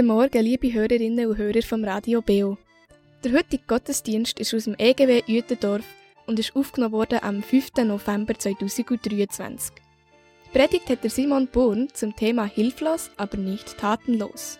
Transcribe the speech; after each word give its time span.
Guten 0.00 0.14
Morgen, 0.14 0.42
liebe 0.42 0.72
Hörerinnen 0.72 1.26
und 1.26 1.36
Hörer 1.36 1.60
vom 1.60 1.84
Radio 1.84 2.22
Beo. 2.22 2.56
Der 3.22 3.32
heutige 3.32 3.64
Gottesdienst 3.66 4.40
ist 4.40 4.54
aus 4.54 4.64
dem 4.64 4.74
EGW 4.78 5.24
Uetendorf 5.28 5.84
und 6.24 6.38
ist 6.38 6.56
aufgenommen 6.56 6.94
worden 6.94 7.18
am 7.20 7.42
5. 7.42 7.84
November 7.84 8.32
2023. 8.32 9.74
Die 10.46 10.58
Predigt 10.58 10.88
hat 10.88 11.02
der 11.02 11.10
Simon 11.10 11.48
Born 11.48 11.90
zum 11.92 12.16
Thema 12.16 12.46
Hilflos, 12.46 13.10
aber 13.18 13.36
nicht 13.36 13.76
tatenlos. 13.76 14.58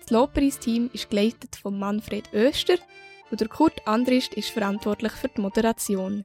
Das 0.00 0.10
Lobpreisteam 0.10 0.88
ist 0.94 1.10
geleitet 1.10 1.56
von 1.56 1.78
Manfred 1.78 2.32
Öster 2.32 2.78
und 3.30 3.42
der 3.42 3.48
Kurt 3.48 3.86
Andrist 3.86 4.32
ist 4.32 4.48
verantwortlich 4.48 5.12
für 5.12 5.28
die 5.28 5.42
Moderation. 5.42 6.24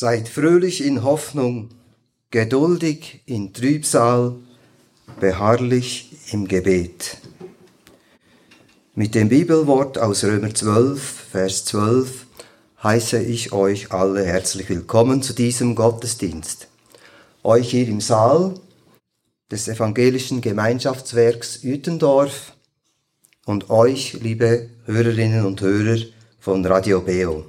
Seid 0.00 0.30
fröhlich 0.30 0.82
in 0.82 1.02
Hoffnung, 1.04 1.68
geduldig 2.30 3.20
in 3.26 3.52
Trübsal, 3.52 4.34
beharrlich 5.20 6.16
im 6.32 6.48
Gebet. 6.48 7.18
Mit 8.94 9.14
dem 9.14 9.28
Bibelwort 9.28 9.98
aus 9.98 10.24
Römer 10.24 10.54
12, 10.54 11.02
Vers 11.02 11.66
12 11.66 12.24
heiße 12.82 13.22
ich 13.22 13.52
euch 13.52 13.92
alle 13.92 14.24
herzlich 14.24 14.70
willkommen 14.70 15.20
zu 15.20 15.34
diesem 15.34 15.74
Gottesdienst. 15.74 16.68
Euch 17.42 17.68
hier 17.68 17.86
im 17.86 18.00
Saal 18.00 18.54
des 19.50 19.68
evangelischen 19.68 20.40
Gemeinschaftswerks 20.40 21.62
Uetendorf 21.62 22.54
und 23.44 23.68
euch, 23.68 24.14
liebe 24.14 24.70
Hörerinnen 24.86 25.44
und 25.44 25.60
Hörer 25.60 25.98
von 26.38 26.64
Radio 26.64 27.02
Beo. 27.02 27.44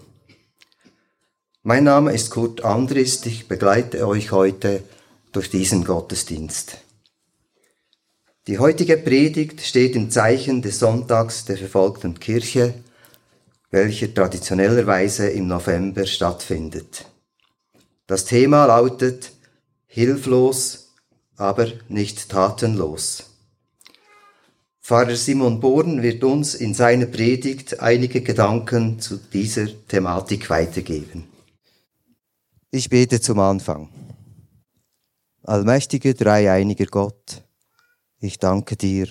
Mein 1.63 1.83
Name 1.83 2.11
ist 2.11 2.31
Kurt 2.31 2.65
Andrist, 2.65 3.27
ich 3.27 3.47
begleite 3.47 4.07
euch 4.07 4.31
heute 4.31 4.81
durch 5.31 5.51
diesen 5.51 5.83
Gottesdienst. 5.83 6.79
Die 8.47 8.57
heutige 8.57 8.97
Predigt 8.97 9.61
steht 9.61 9.95
im 9.95 10.09
Zeichen 10.09 10.63
des 10.63 10.79
Sonntags 10.79 11.45
der 11.45 11.57
verfolgten 11.57 12.19
Kirche, 12.19 12.73
welcher 13.69 14.11
traditionellerweise 14.11 15.29
im 15.29 15.45
November 15.45 16.07
stattfindet. 16.07 17.05
Das 18.07 18.25
Thema 18.25 18.65
lautet 18.65 19.31
Hilflos, 19.85 20.95
aber 21.37 21.67
nicht 21.89 22.29
tatenlos. 22.29 23.25
Pfarrer 24.81 25.15
Simon 25.15 25.59
Born 25.59 26.01
wird 26.01 26.23
uns 26.23 26.55
in 26.55 26.73
seiner 26.73 27.05
Predigt 27.05 27.81
einige 27.81 28.21
Gedanken 28.21 28.99
zu 28.99 29.17
dieser 29.17 29.67
Thematik 29.87 30.49
weitergeben. 30.49 31.30
Ich 32.73 32.87
bete 32.87 33.19
zum 33.19 33.37
Anfang. 33.39 33.89
Allmächtiger, 35.43 36.13
dreieiniger 36.13 36.85
Gott, 36.85 37.43
ich 38.17 38.39
danke 38.39 38.77
dir, 38.77 39.09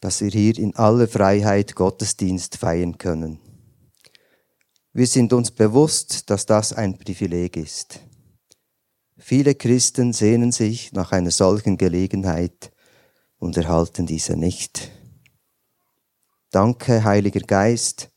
dass 0.00 0.20
wir 0.20 0.28
hier 0.28 0.58
in 0.58 0.76
aller 0.76 1.08
Freiheit 1.08 1.74
Gottesdienst 1.74 2.58
feiern 2.58 2.98
können. 2.98 3.38
Wir 4.92 5.06
sind 5.06 5.32
uns 5.32 5.52
bewusst, 5.52 6.28
dass 6.28 6.44
das 6.44 6.74
ein 6.74 6.98
Privileg 6.98 7.56
ist. 7.56 8.00
Viele 9.16 9.54
Christen 9.54 10.12
sehnen 10.12 10.52
sich 10.52 10.92
nach 10.92 11.12
einer 11.12 11.30
solchen 11.30 11.78
Gelegenheit 11.78 12.72
und 13.38 13.56
erhalten 13.56 14.04
diese 14.04 14.36
nicht. 14.36 14.90
Danke, 16.50 17.04
Heiliger 17.04 17.40
Geist, 17.40 18.10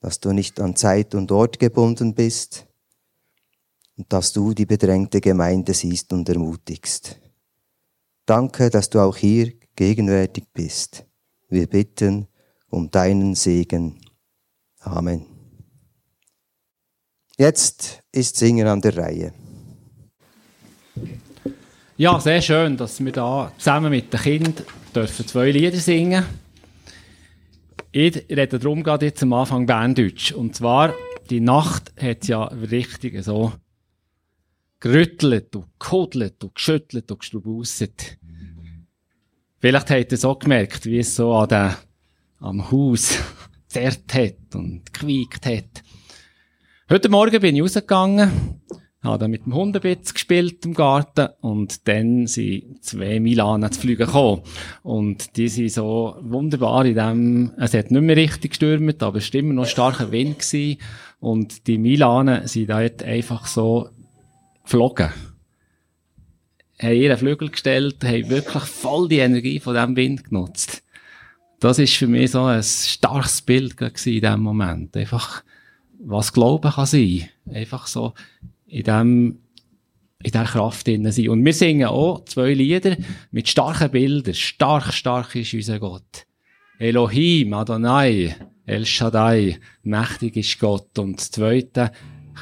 dass 0.00 0.20
du 0.20 0.32
nicht 0.32 0.58
an 0.58 0.74
Zeit 0.74 1.14
und 1.14 1.30
Ort 1.32 1.58
gebunden 1.58 2.14
bist, 2.14 2.66
und 4.00 4.10
dass 4.10 4.32
du 4.32 4.54
die 4.54 4.64
bedrängte 4.64 5.20
Gemeinde 5.20 5.74
siehst 5.74 6.14
und 6.14 6.26
ermutigst. 6.26 7.18
Danke, 8.24 8.70
dass 8.70 8.88
du 8.88 8.98
auch 8.98 9.14
hier 9.14 9.52
gegenwärtig 9.76 10.44
bist. 10.54 11.04
Wir 11.50 11.66
bitten 11.66 12.26
um 12.70 12.90
deinen 12.90 13.34
Segen. 13.34 14.00
Amen. 14.78 15.26
Jetzt 17.36 18.02
ist 18.10 18.36
Singen 18.36 18.68
an 18.68 18.80
der 18.80 18.96
Reihe. 18.96 19.34
Ja, 21.98 22.18
sehr 22.20 22.40
schön, 22.40 22.78
dass 22.78 23.04
wir 23.04 23.12
da 23.12 23.52
zusammen 23.58 23.90
mit 23.90 24.10
den 24.10 24.20
Kindern 24.20 24.54
dürfen 24.94 25.26
zwei 25.26 25.50
Lieder 25.50 25.76
singen. 25.76 26.24
Ich 27.92 28.16
rede 28.30 28.58
darum 28.58 28.82
gerade 28.82 29.04
jetzt 29.06 29.22
am 29.22 29.34
Anfang 29.34 29.66
Berndeutsch. 29.66 30.32
Und 30.32 30.56
zwar, 30.56 30.94
die 31.28 31.40
Nacht 31.40 31.92
hat 32.00 32.26
ja 32.28 32.44
richtig 32.44 33.22
so 33.22 33.52
gerüttelt 34.80 35.54
und 35.54 35.66
gehodelt 35.78 36.42
und 36.42 36.54
geschüttelt 36.54 37.10
und 37.10 37.20
gestrubusset. 37.20 38.18
Vielleicht 39.58 39.90
habt 39.90 40.12
ihr 40.12 40.16
es 40.16 40.24
auch 40.24 40.38
gemerkt, 40.38 40.86
wie 40.86 40.98
es 40.98 41.14
so 41.14 41.34
an 41.34 41.48
der, 41.48 41.76
am 42.38 42.70
Haus 42.70 43.18
zerrt 43.68 44.14
hat 44.14 44.54
und 44.54 44.92
gewiegt 44.92 45.44
hat. 45.44 45.82
Heute 46.88 47.10
Morgen 47.10 47.40
bin 47.40 47.54
ich 47.54 47.62
rausgegangen, 47.62 48.62
habe 49.02 49.18
dann 49.18 49.30
mit 49.30 49.44
dem 49.44 49.54
Hundebitz 49.54 50.14
gespielt 50.14 50.64
im 50.64 50.72
Garten 50.72 51.28
und 51.42 51.86
dann 51.86 52.26
sind 52.26 52.82
zwei 52.82 53.20
Milanen 53.20 53.70
zu 53.70 53.80
fliegen 53.80 54.06
gekommen. 54.06 54.42
Und 54.82 55.36
die 55.36 55.48
sind 55.48 55.72
so 55.72 56.16
wunderbar 56.22 56.86
in 56.86 56.94
dem, 56.94 57.52
es 57.58 57.74
hat 57.74 57.90
nicht 57.90 58.02
mehr 58.02 58.16
richtig 58.16 58.52
gestürmt, 58.52 59.02
aber 59.02 59.18
es 59.18 59.32
war 59.32 59.40
immer 59.40 59.54
noch 59.54 59.66
starker 59.66 60.10
Wind 60.10 60.38
gewesen. 60.38 60.80
Und 61.20 61.66
die 61.66 61.76
Milanen 61.76 62.48
sind 62.48 62.70
da 62.70 62.78
einfach 62.78 63.46
so 63.46 63.90
geflogen. 64.70 65.10
Haben 66.80 66.94
ihren 66.94 67.18
Flügel 67.18 67.50
gestellt, 67.50 68.02
haben 68.04 68.30
wirklich 68.30 68.62
voll 68.62 69.08
die 69.08 69.18
Energie 69.18 69.58
von 69.58 69.74
diesem 69.74 69.96
Wind 69.96 70.24
genutzt. 70.24 70.82
Das 71.58 71.78
ist 71.78 71.96
für 71.96 72.06
mich 72.06 72.30
so 72.30 72.44
ein 72.44 72.62
starkes 72.62 73.42
Bild 73.42 73.78
in 73.80 73.94
diesem 73.94 74.40
Moment. 74.40 74.96
Einfach, 74.96 75.42
was 75.98 76.32
Glauben 76.32 76.70
kann 76.70 76.86
sein. 76.86 77.28
Einfach 77.52 77.86
so 77.86 78.14
in 78.66 78.84
dem, 78.84 79.38
in 80.22 80.30
der 80.30 80.44
Kraft 80.44 80.86
drin 80.86 81.10
sein. 81.10 81.28
Und 81.28 81.44
wir 81.44 81.52
singen 81.52 81.88
auch 81.88 82.24
zwei 82.24 82.54
Lieder 82.54 82.96
mit 83.30 83.48
starken 83.48 83.90
Bildern. 83.90 84.34
Stark, 84.34 84.94
stark 84.94 85.34
ist 85.34 85.52
unser 85.52 85.80
Gott. 85.80 86.26
Elohim, 86.78 87.52
Adonai, 87.52 88.36
El 88.64 88.86
Shaddai, 88.86 89.58
mächtig 89.82 90.36
ist 90.36 90.58
Gott. 90.60 90.98
Und 90.98 91.18
das 91.18 91.30
zweite, 91.30 91.92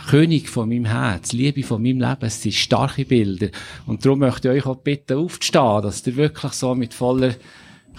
König 0.08 0.49
von 0.49 0.69
meinem 0.69 0.85
Herz, 0.85 1.32
Liebe 1.32 1.62
von 1.62 1.82
meinem 1.82 2.00
Leben, 2.00 2.23
es 2.23 2.43
sind 2.43 2.55
starke 2.55 3.05
Bilder. 3.05 3.49
Und 3.87 4.05
darum 4.05 4.20
möchte 4.20 4.49
ich 4.49 4.64
euch 4.64 4.67
auch 4.67 4.76
bitten, 4.76 5.19
aufzustehen, 5.19 5.82
dass 5.82 6.06
ihr 6.06 6.17
wirklich 6.17 6.52
so 6.52 6.75
mit 6.75 6.94
voller 6.94 7.35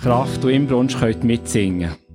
Kraft 0.01 0.43
und 0.45 0.51
Imbrunst 0.51 0.99
könnt 0.99 1.23
mitsingen 1.23 1.89
könnt. 1.89 2.08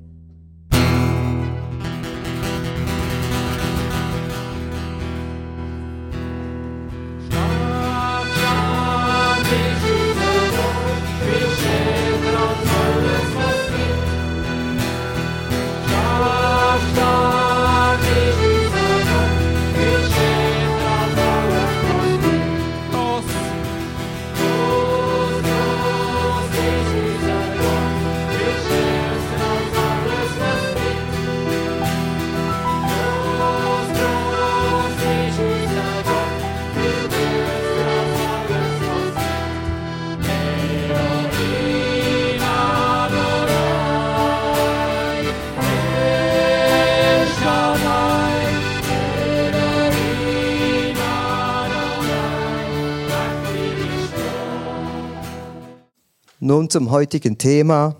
Nun 56.64 56.70
zum 56.70 56.90
heutigen 56.90 57.36
Thema. 57.36 57.94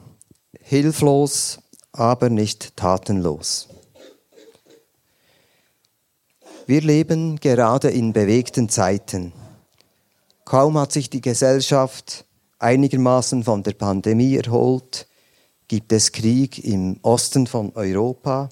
Hilflos, 0.58 1.58
aber 1.92 2.30
nicht 2.30 2.78
tatenlos. 2.78 3.68
Wir 6.64 6.80
leben 6.80 7.38
gerade 7.40 7.90
in 7.90 8.14
bewegten 8.14 8.70
Zeiten. 8.70 9.34
Kaum 10.46 10.78
hat 10.78 10.92
sich 10.92 11.10
die 11.10 11.20
Gesellschaft 11.20 12.24
einigermaßen 12.58 13.44
von 13.44 13.62
der 13.62 13.72
Pandemie 13.72 14.36
erholt, 14.36 15.08
gibt 15.68 15.92
es 15.92 16.10
Krieg 16.12 16.64
im 16.64 17.00
Osten 17.02 17.46
von 17.46 17.70
Europa 17.74 18.48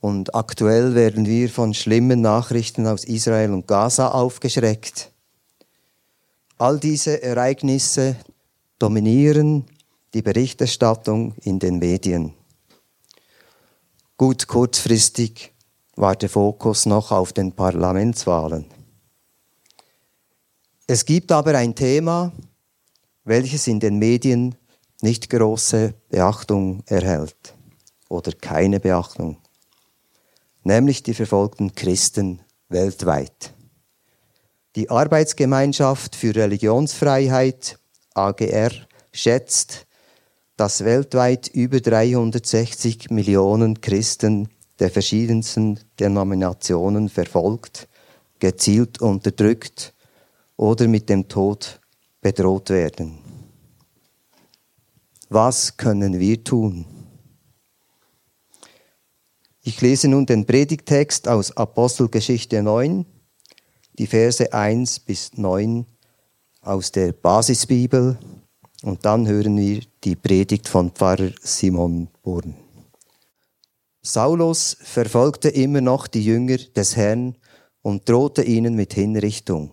und 0.00 0.34
aktuell 0.34 0.94
werden 0.94 1.24
wir 1.24 1.48
von 1.48 1.72
schlimmen 1.72 2.20
Nachrichten 2.20 2.86
aus 2.86 3.04
Israel 3.04 3.52
und 3.54 3.66
Gaza 3.66 4.08
aufgeschreckt. 4.08 5.12
All 6.58 6.78
diese 6.78 7.22
Ereignisse 7.22 8.16
dominieren 8.82 9.64
die 10.12 10.22
Berichterstattung 10.22 11.34
in 11.42 11.60
den 11.60 11.78
Medien. 11.78 12.34
Gut 14.16 14.48
kurzfristig 14.48 15.52
war 15.94 16.16
der 16.16 16.28
Fokus 16.28 16.84
noch 16.86 17.12
auf 17.12 17.32
den 17.32 17.52
Parlamentswahlen. 17.52 18.66
Es 20.88 21.04
gibt 21.04 21.30
aber 21.30 21.56
ein 21.56 21.76
Thema, 21.76 22.32
welches 23.22 23.68
in 23.68 23.78
den 23.78 23.98
Medien 23.98 24.56
nicht 25.00 25.30
große 25.30 25.94
Beachtung 26.08 26.82
erhält 26.86 27.54
oder 28.08 28.32
keine 28.32 28.80
Beachtung, 28.80 29.38
nämlich 30.64 31.04
die 31.04 31.14
verfolgten 31.14 31.72
Christen 31.76 32.40
weltweit. 32.68 33.54
Die 34.74 34.90
Arbeitsgemeinschaft 34.90 36.16
für 36.16 36.34
Religionsfreiheit 36.34 37.78
AGR 38.14 38.70
schätzt, 39.12 39.86
dass 40.56 40.84
weltweit 40.84 41.48
über 41.48 41.80
360 41.80 43.10
Millionen 43.10 43.80
Christen 43.80 44.48
der 44.78 44.90
verschiedensten 44.90 45.80
Denominationen 45.98 47.08
verfolgt, 47.08 47.88
gezielt 48.38 49.00
unterdrückt 49.00 49.94
oder 50.56 50.88
mit 50.88 51.08
dem 51.08 51.28
Tod 51.28 51.80
bedroht 52.20 52.70
werden. 52.70 53.18
Was 55.28 55.76
können 55.76 56.18
wir 56.18 56.44
tun? 56.44 56.84
Ich 59.62 59.80
lese 59.80 60.08
nun 60.08 60.26
den 60.26 60.44
Predigtext 60.44 61.28
aus 61.28 61.56
Apostelgeschichte 61.56 62.62
9, 62.62 63.06
die 63.98 64.06
Verse 64.06 64.52
1 64.52 65.00
bis 65.00 65.32
9 65.34 65.86
aus 66.62 66.92
der 66.92 67.12
Basisbibel 67.12 68.18
und 68.82 69.04
dann 69.04 69.26
hören 69.26 69.58
wir 69.58 69.82
die 70.04 70.16
Predigt 70.16 70.68
von 70.68 70.92
Pfarrer 70.92 71.32
Simon 71.40 72.08
Burn. 72.22 72.54
Saulus 74.00 74.76
verfolgte 74.80 75.48
immer 75.48 75.80
noch 75.80 76.06
die 76.06 76.24
Jünger 76.24 76.56
des 76.56 76.96
Herrn 76.96 77.36
und 77.82 78.08
drohte 78.08 78.42
ihnen 78.42 78.74
mit 78.74 78.94
Hinrichtung. 78.94 79.70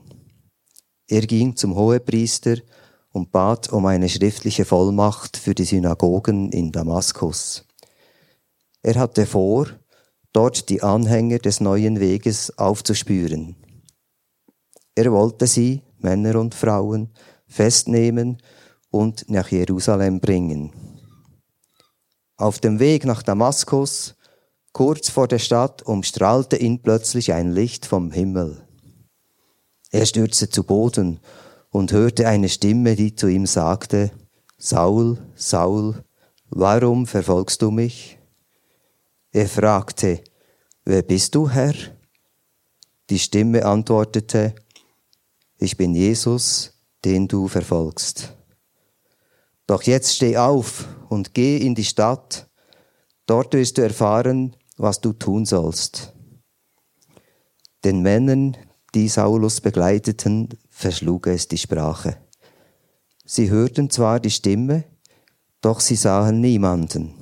Er 1.07 1.21
ging 1.21 1.56
zum 1.56 1.75
Hohepriester 1.75 2.57
und 3.12 3.31
bat 3.31 3.69
um 3.69 3.86
eine 3.86 4.09
schriftliche 4.09 4.65
Vollmacht 4.65 5.38
für 5.38 5.56
die 5.56 5.65
Synagogen 5.65 6.51
in 6.51 6.71
Damaskus. 6.71 7.65
Er 8.81 8.95
hatte 8.95 9.25
vor, 9.25 9.68
dort 10.33 10.69
die 10.69 10.81
Anhänger 10.81 11.39
des 11.39 11.59
neuen 11.59 12.00
Weges 12.00 12.57
aufzuspüren. 12.57 13.56
Er 14.95 15.12
wollte 15.12 15.47
sie, 15.47 15.81
Männer 16.04 16.40
und 16.40 16.56
Frauen, 16.56 17.10
festnehmen 17.48 18.38
und 18.92 19.30
nach 19.30 19.50
Jerusalem 19.50 20.19
bringen. 20.19 20.72
Auf 22.38 22.60
dem 22.60 22.80
Weg 22.80 23.06
nach 23.06 23.24
Damaskus, 23.24 24.16
kurz 24.72 25.10
vor 25.10 25.28
der 25.28 25.40
Stadt, 25.40 25.81
umstrahlte 25.84 26.56
ihn 26.57 26.81
plötzlich 26.81 27.34
ein 27.34 27.51
Licht 27.51 27.86
vom 27.86 28.12
Himmel. 28.12 28.66
Er 29.92 30.06
stürzte 30.06 30.50
zu 30.50 30.63
Boden 30.63 31.19
und 31.69 31.92
hörte 31.92 32.28
eine 32.28 32.50
Stimme, 32.50 32.96
die 32.96 33.16
zu 33.16 33.28
ihm 33.28 33.46
sagte, 33.46 34.12
Saul, 34.57 35.18
Saul, 35.36 36.04
warum 36.50 37.07
verfolgst 37.07 37.62
du 37.62 37.72
mich? 37.72 38.19
Er 39.31 39.48
fragte, 39.48 40.24
Wer 40.86 41.04
bist 41.04 41.36
du, 41.36 41.48
Herr? 41.50 41.75
Die 43.12 43.19
Stimme 43.19 43.63
antwortete, 43.63 44.56
Ich 45.61 45.75
bin 45.75 45.94
Jesus, 45.94 46.71
den 47.03 47.27
du 47.27 47.50
verfolgst. 47.50 48.33
Doch 49.67 49.83
jetzt 49.83 50.15
steh 50.15 50.38
auf 50.38 50.88
und 51.09 51.33
geh 51.33 51.57
in 51.57 51.75
die 51.75 51.83
Stadt, 51.83 52.50
dort 53.25 53.53
wirst 53.53 53.77
du 53.77 53.81
erfahren, 53.81 54.55
was 54.77 55.01
du 55.01 55.12
tun 55.12 55.45
sollst. 55.45 56.13
Den 57.84 58.01
Männern, 58.01 58.55
die 58.95 59.10
Saulus 59.10 59.60
begleiteten, 59.60 60.48
verschlug 60.69 61.27
es 61.27 61.50
die 61.50 61.57
Sprache. 61.57 62.15
Sie 63.25 63.50
hörten 63.50 63.89
zwar 63.89 64.22
die 64.22 64.31
Stimme, 64.31 64.86
doch 65.60 65.81
sie 65.81 65.98
sahen 65.98 66.39
niemanden. 66.39 67.13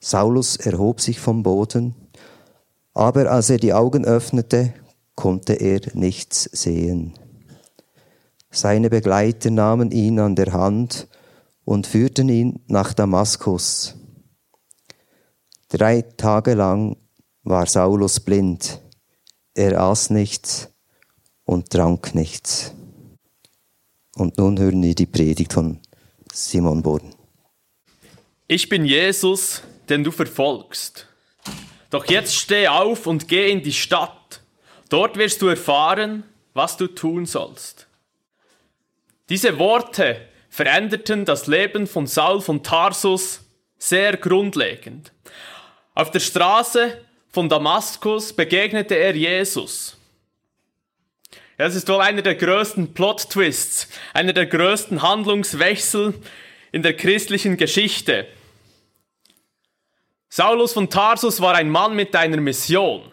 Saulus 0.00 0.56
erhob 0.56 1.00
sich 1.00 1.18
vom 1.18 1.42
Boden, 1.42 1.94
aber 2.92 3.30
als 3.30 3.48
er 3.48 3.56
die 3.56 3.72
Augen 3.72 4.04
öffnete, 4.04 4.74
konnte 5.14 5.54
er 5.54 5.80
nichts 5.94 6.44
sehen. 6.52 7.14
Seine 8.50 8.90
Begleiter 8.90 9.50
nahmen 9.50 9.90
ihn 9.90 10.18
an 10.20 10.36
der 10.36 10.52
Hand 10.52 11.08
und 11.64 11.86
führten 11.86 12.28
ihn 12.28 12.60
nach 12.66 12.92
Damaskus. 12.92 13.94
Drei 15.68 16.02
Tage 16.02 16.54
lang 16.54 16.96
war 17.42 17.66
Saulus 17.66 18.20
blind. 18.20 18.80
Er 19.54 19.80
aß 19.80 20.10
nichts 20.10 20.68
und 21.44 21.70
trank 21.70 22.14
nichts. 22.14 22.74
Und 24.16 24.38
nun 24.38 24.58
hören 24.58 24.82
wir 24.82 24.94
die 24.94 25.06
Predigt 25.06 25.52
von 25.52 25.80
Simon 26.32 26.82
Born. 26.82 27.14
Ich 28.46 28.68
bin 28.68 28.84
Jesus, 28.84 29.62
den 29.88 30.04
du 30.04 30.10
verfolgst. 30.10 31.08
Doch 31.90 32.06
jetzt 32.06 32.34
steh 32.34 32.68
auf 32.68 33.06
und 33.06 33.28
geh 33.28 33.50
in 33.50 33.62
die 33.62 33.72
Stadt. 33.72 34.23
Dort 34.94 35.16
wirst 35.16 35.42
du 35.42 35.48
erfahren, 35.48 36.22
was 36.52 36.76
du 36.76 36.86
tun 36.86 37.26
sollst. 37.26 37.88
Diese 39.28 39.58
Worte 39.58 40.28
veränderten 40.48 41.24
das 41.24 41.48
Leben 41.48 41.88
von 41.88 42.06
Saul 42.06 42.40
von 42.40 42.62
Tarsus 42.62 43.40
sehr 43.76 44.16
grundlegend. 44.16 45.10
Auf 45.96 46.12
der 46.12 46.20
Straße 46.20 46.96
von 47.32 47.48
Damaskus 47.48 48.32
begegnete 48.32 48.94
er 48.94 49.16
Jesus. 49.16 49.96
Das 51.58 51.74
ist 51.74 51.88
wohl 51.88 52.00
einer 52.00 52.22
der 52.22 52.36
größten 52.36 52.94
Plot-Twists, 52.94 53.88
einer 54.12 54.32
der 54.32 54.46
größten 54.46 55.02
Handlungswechsel 55.02 56.14
in 56.70 56.84
der 56.84 56.94
christlichen 56.94 57.56
Geschichte. 57.56 58.28
Saulus 60.28 60.72
von 60.72 60.88
Tarsus 60.88 61.40
war 61.40 61.56
ein 61.56 61.68
Mann 61.68 61.96
mit 61.96 62.14
einer 62.14 62.40
Mission. 62.40 63.10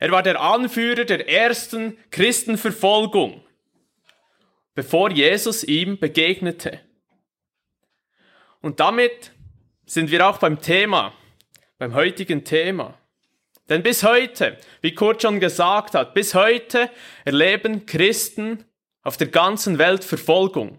Er 0.00 0.10
war 0.10 0.22
der 0.22 0.40
Anführer 0.40 1.04
der 1.04 1.28
ersten 1.28 1.98
Christenverfolgung 2.10 3.42
bevor 4.78 5.10
Jesus 5.10 5.64
ihm 5.64 5.98
begegnete. 5.98 6.78
Und 8.60 8.78
damit 8.78 9.32
sind 9.86 10.12
wir 10.12 10.24
auch 10.24 10.38
beim 10.38 10.60
Thema, 10.60 11.12
beim 11.78 11.94
heutigen 11.94 12.44
Thema. 12.44 12.96
Denn 13.68 13.82
bis 13.82 14.04
heute, 14.04 14.56
wie 14.80 14.94
Kurt 14.94 15.22
schon 15.22 15.40
gesagt 15.40 15.96
hat, 15.96 16.14
bis 16.14 16.32
heute 16.32 16.92
erleben 17.24 17.86
Christen 17.86 18.66
auf 19.02 19.16
der 19.16 19.26
ganzen 19.26 19.78
Welt 19.78 20.04
Verfolgung. 20.04 20.78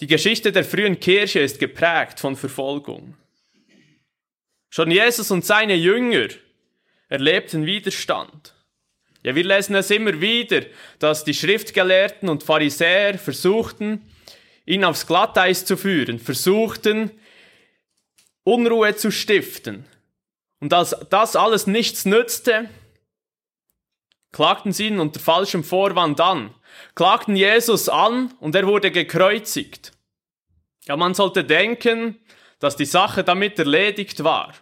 Die 0.00 0.06
Geschichte 0.06 0.52
der 0.52 0.64
frühen 0.64 1.00
Kirche 1.00 1.40
ist 1.40 1.58
geprägt 1.58 2.20
von 2.20 2.36
Verfolgung. 2.36 3.16
Schon 4.68 4.90
Jesus 4.90 5.30
und 5.30 5.46
seine 5.46 5.76
Jünger 5.76 6.28
erlebten 7.12 7.66
Widerstand. 7.66 8.54
Ja, 9.22 9.34
wir 9.34 9.44
lesen 9.44 9.76
es 9.76 9.90
immer 9.90 10.18
wieder, 10.22 10.62
dass 10.98 11.24
die 11.24 11.34
Schriftgelehrten 11.34 12.30
und 12.30 12.42
Pharisäer 12.42 13.18
versuchten, 13.18 14.00
ihn 14.64 14.82
aufs 14.82 15.06
Glatteis 15.06 15.66
zu 15.66 15.76
führen, 15.76 16.18
versuchten, 16.18 17.10
Unruhe 18.44 18.96
zu 18.96 19.12
stiften. 19.12 19.84
Und 20.58 20.72
als 20.72 20.96
das 21.10 21.36
alles 21.36 21.66
nichts 21.66 22.06
nützte, 22.06 22.70
klagten 24.32 24.72
sie 24.72 24.86
ihn 24.86 24.98
unter 24.98 25.20
falschem 25.20 25.64
Vorwand 25.64 26.18
an, 26.18 26.54
klagten 26.94 27.36
Jesus 27.36 27.90
an 27.90 28.32
und 28.40 28.54
er 28.54 28.66
wurde 28.66 28.90
gekreuzigt. 28.90 29.92
Ja, 30.86 30.96
man 30.96 31.12
sollte 31.12 31.44
denken, 31.44 32.18
dass 32.58 32.76
die 32.76 32.86
Sache 32.86 33.22
damit 33.22 33.58
erledigt 33.58 34.24
war. 34.24 34.54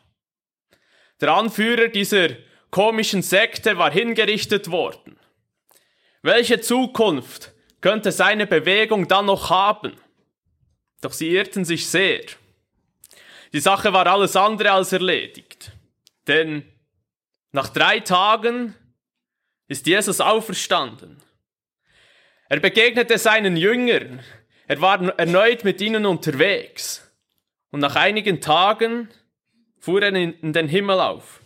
Der 1.21 1.35
Anführer 1.35 1.89
dieser 1.89 2.29
komischen 2.71 3.23
Sekte 3.23 3.77
war 3.79 3.91
hingerichtet 3.91 4.71
worden. 4.71 5.19
Welche 6.23 6.61
Zukunft 6.61 7.53
könnte 7.81 8.13
seine 8.13 8.47
Bewegung 8.47 9.09
dann 9.09 9.27
noch 9.27 9.51
haben. 9.51 9.97
Doch 11.01 11.13
sie 11.13 11.31
irrten 11.31 11.65
sich 11.65 11.87
sehr. 11.89 12.21
Die 13.53 13.61
Sache 13.61 13.93
war 13.93 14.07
alles 14.07 14.37
andere 14.37 14.73
als 14.73 14.93
erledigt. 14.93 15.73
Denn 16.27 16.65
nach 17.53 17.69
drei 17.69 18.01
Tagen 18.01 18.75
ist 19.67 19.87
Jesus 19.87 20.21
auferstanden. 20.21 21.21
Er 22.49 22.61
begegnete 22.61 23.19
seinen 23.19 23.57
Jüngern. 23.57 24.21
Er 24.67 24.81
war 24.81 25.19
erneut 25.19 25.65
mit 25.65 25.81
ihnen 25.81 26.07
unterwegs. 26.07 27.11
Und 27.71 27.81
nach 27.81 27.97
einigen 27.97 28.41
Tagen 28.41 29.09
fuhr 29.81 30.03
er 30.03 30.15
in 30.15 30.53
den 30.53 30.69
Himmel 30.69 31.01
auf. 31.01 31.41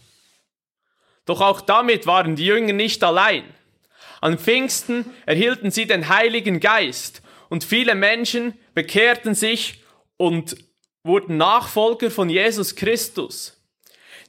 Doch 1.24 1.40
auch 1.40 1.60
damit 1.60 2.06
waren 2.06 2.36
die 2.36 2.46
Jünger 2.46 2.72
nicht 2.72 3.02
allein. 3.02 3.44
An 4.20 4.38
Pfingsten 4.38 5.06
erhielten 5.26 5.70
sie 5.70 5.86
den 5.86 6.08
Heiligen 6.08 6.60
Geist 6.60 7.22
und 7.48 7.64
viele 7.64 7.94
Menschen 7.94 8.58
bekehrten 8.74 9.34
sich 9.34 9.82
und 10.16 10.56
wurden 11.02 11.36
Nachfolger 11.36 12.10
von 12.10 12.28
Jesus 12.28 12.74
Christus. 12.74 13.60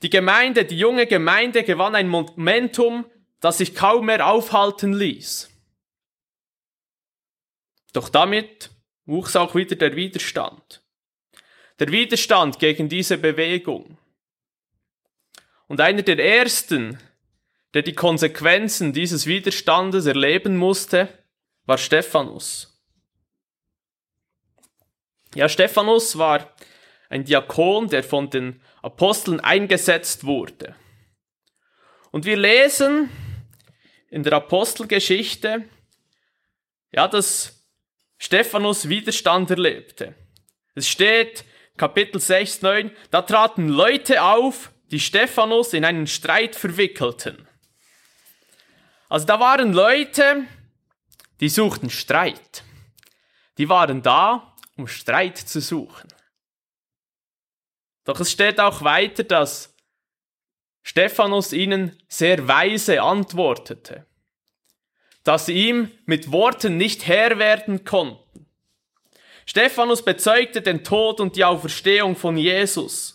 Die 0.02 0.10
Gemeinde, 0.10 0.66
die 0.66 0.78
junge 0.78 1.08
Gemeinde 1.08 1.64
gewann 1.64 1.96
ein 1.96 2.10
Momentum, 2.10 3.06
das 3.40 3.58
sich 3.60 3.74
kaum 3.76 4.08
mehr 4.08 4.28
aufhalten 4.28 4.94
ließ. 4.94 5.50
Doch 7.94 8.10
damit 8.10 8.72
wuchs 9.06 9.36
auch 9.36 9.56
wieder 9.56 9.76
der 9.76 9.96
Widerstand. 9.96 10.84
Der 11.80 11.90
Widerstand 11.90 12.60
gegen 12.60 12.90
diese 12.90 13.18
Bewegung. 13.18 13.95
Und 15.68 15.82
einer 15.82 16.04
der 16.04 16.20
ersten, 16.20 17.00
der 17.74 17.82
die 17.82 17.94
Konsequenzen 17.94 18.94
dieses 18.94 19.26
Widerstandes 19.26 20.06
erleben 20.06 20.58
musste, 20.58 21.10
war 21.66 21.78
Stephanus. 21.78 22.72
Ja, 25.34 25.50
Stephanus 25.50 26.18
war 26.18 26.56
ein 27.10 27.26
Diakon, 27.26 27.90
der 27.90 28.04
von 28.04 28.30
den 28.30 28.62
Aposteln 28.82 29.40
eingesetzt 29.40 30.24
wurde. 30.24 30.76
Und 32.12 32.26
wir 32.26 32.38
lesen 32.38 33.10
in 34.10 34.24
der 34.24 34.34
Apostelgeschichte, 34.34 35.66
ja, 36.94 37.08
dass 37.08 37.68
Stephanus 38.18 38.88
Widerstand 38.88 39.50
erlebte. 39.50 40.16
Es 40.76 40.88
steht 40.88 41.44
Kapitel 41.76 42.22
6, 42.22 42.62
9, 42.62 42.92
da 43.12 43.22
traten 43.22 43.68
Leute 43.68 44.24
auf, 44.24 44.72
die 44.92 45.00
Stephanus 45.00 45.74
in 45.74 45.86
einen 45.86 46.08
Streit 46.08 46.56
verwickelten. 46.56 47.48
Also 49.10 49.26
da 49.26 49.40
waren 49.40 49.74
Leute, 49.74 50.46
die 51.40 51.50
suchten 51.50 51.90
Streit. 51.90 52.64
Die 53.58 53.70
waren 53.70 54.02
da, 54.02 54.56
um 54.78 54.88
Streit 54.88 55.38
zu 55.38 55.62
suchen. 55.62 56.10
Doch 58.04 58.20
es 58.20 58.32
steht 58.32 58.60
auch 58.60 58.84
weiter, 58.84 59.24
dass 59.24 59.76
Stephanus 60.84 61.52
ihnen 61.54 61.98
sehr 62.08 62.48
weise 62.48 63.02
antwortete, 63.02 64.06
dass 65.24 65.48
sie 65.48 65.54
ihm 65.70 65.92
mit 66.06 66.32
Worten 66.32 66.78
nicht 66.78 67.08
Herr 67.08 67.40
werden 67.40 67.84
konnten. 67.84 68.46
Stephanus 69.48 70.04
bezeugte 70.04 70.62
den 70.62 70.84
Tod 70.84 71.20
und 71.20 71.36
die 71.36 71.44
Auferstehung 71.46 72.16
von 72.16 72.38
Jesus. 72.38 73.15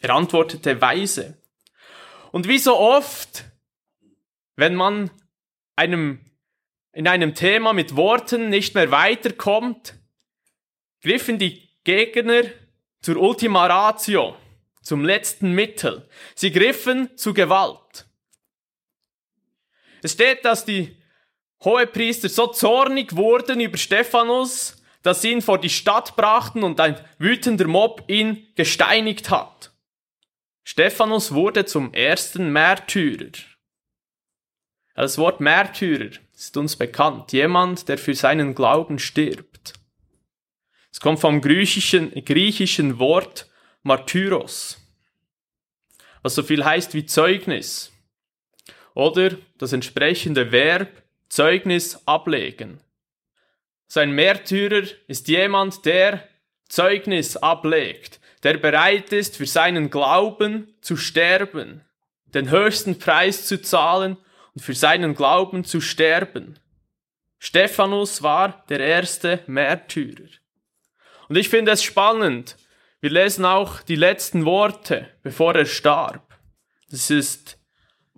Er 0.00 0.10
antwortete 0.10 0.80
weise. 0.80 1.38
Und 2.32 2.48
wie 2.48 2.58
so 2.58 2.76
oft, 2.76 3.44
wenn 4.56 4.74
man 4.74 5.10
einem 5.76 6.20
in 6.92 7.06
einem 7.06 7.34
Thema 7.34 7.72
mit 7.72 7.94
Worten 7.94 8.48
nicht 8.48 8.74
mehr 8.74 8.90
weiterkommt, 8.90 9.94
griffen 11.02 11.38
die 11.38 11.68
Gegner 11.84 12.42
zur 13.00 13.16
Ultima 13.16 13.66
Ratio, 13.66 14.36
zum 14.82 15.04
letzten 15.04 15.52
Mittel. 15.52 16.08
Sie 16.34 16.50
griffen 16.50 17.16
zu 17.16 17.32
Gewalt. 17.32 18.06
Es 20.02 20.12
steht, 20.12 20.44
dass 20.44 20.64
die 20.64 20.96
Hohepriester 21.62 22.28
so 22.28 22.46
zornig 22.48 23.16
wurden 23.16 23.60
über 23.60 23.76
Stephanus, 23.76 24.82
dass 25.02 25.22
sie 25.22 25.32
ihn 25.32 25.42
vor 25.42 25.58
die 25.58 25.70
Stadt 25.70 26.16
brachten 26.16 26.62
und 26.62 26.80
ein 26.80 26.98
wütender 27.18 27.66
Mob 27.66 28.04
ihn 28.08 28.46
gesteinigt 28.56 29.30
hat. 29.30 29.69
Stephanus 30.64 31.32
wurde 31.32 31.64
zum 31.64 31.92
ersten 31.94 32.52
Märtyrer. 32.52 33.32
Das 34.94 35.18
Wort 35.18 35.40
Märtyrer 35.40 36.10
ist 36.34 36.56
uns 36.56 36.76
bekannt. 36.76 37.32
Jemand, 37.32 37.88
der 37.88 37.98
für 37.98 38.14
seinen 38.14 38.54
Glauben 38.54 38.98
stirbt. 38.98 39.74
Es 40.92 41.00
kommt 41.00 41.20
vom 41.20 41.40
griechischen, 41.40 42.12
griechischen 42.24 42.98
Wort 42.98 43.48
Martyros, 43.82 44.76
was 46.22 46.34
so 46.34 46.42
viel 46.42 46.64
heißt 46.64 46.94
wie 46.94 47.06
Zeugnis. 47.06 47.92
Oder 48.94 49.38
das 49.56 49.72
entsprechende 49.72 50.52
Verb 50.52 51.02
Zeugnis 51.28 52.06
ablegen. 52.06 52.80
Sein 53.86 54.10
Märtyrer 54.10 54.86
ist 55.06 55.28
jemand, 55.28 55.84
der 55.86 56.28
Zeugnis 56.68 57.36
ablegt, 57.36 58.19
der 58.42 58.58
bereit 58.58 59.12
ist, 59.12 59.36
für 59.36 59.46
seinen 59.46 59.90
Glauben 59.90 60.74
zu 60.80 60.96
sterben, 60.96 61.84
den 62.26 62.50
höchsten 62.50 62.98
Preis 62.98 63.46
zu 63.46 63.60
zahlen 63.60 64.16
und 64.54 64.62
für 64.62 64.74
seinen 64.74 65.14
Glauben 65.14 65.64
zu 65.64 65.80
sterben. 65.80 66.58
Stephanus 67.38 68.22
war 68.22 68.64
der 68.68 68.80
erste 68.80 69.40
Märtyrer. 69.46 70.28
Und 71.28 71.36
ich 71.36 71.48
finde 71.48 71.72
es 71.72 71.82
spannend. 71.82 72.56
Wir 73.00 73.10
lesen 73.10 73.44
auch 73.44 73.80
die 73.80 73.96
letzten 73.96 74.44
Worte, 74.44 75.08
bevor 75.22 75.54
er 75.54 75.64
starb. 75.64 76.38
Das 76.90 77.08
ist 77.08 77.58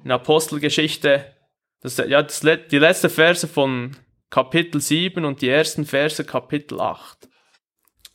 in 0.03 0.11
Apostelgeschichte, 0.11 1.37
das, 1.81 1.99
ja, 1.99 2.23
das, 2.23 2.41
die 2.41 2.79
letzte 2.79 3.11
Verse 3.11 3.47
von 3.47 3.97
Kapitel 4.31 4.81
7 4.81 5.25
und 5.25 5.43
die 5.43 5.49
ersten 5.49 5.85
Verse 5.85 6.25
Kapitel 6.25 6.81
8. 6.81 7.29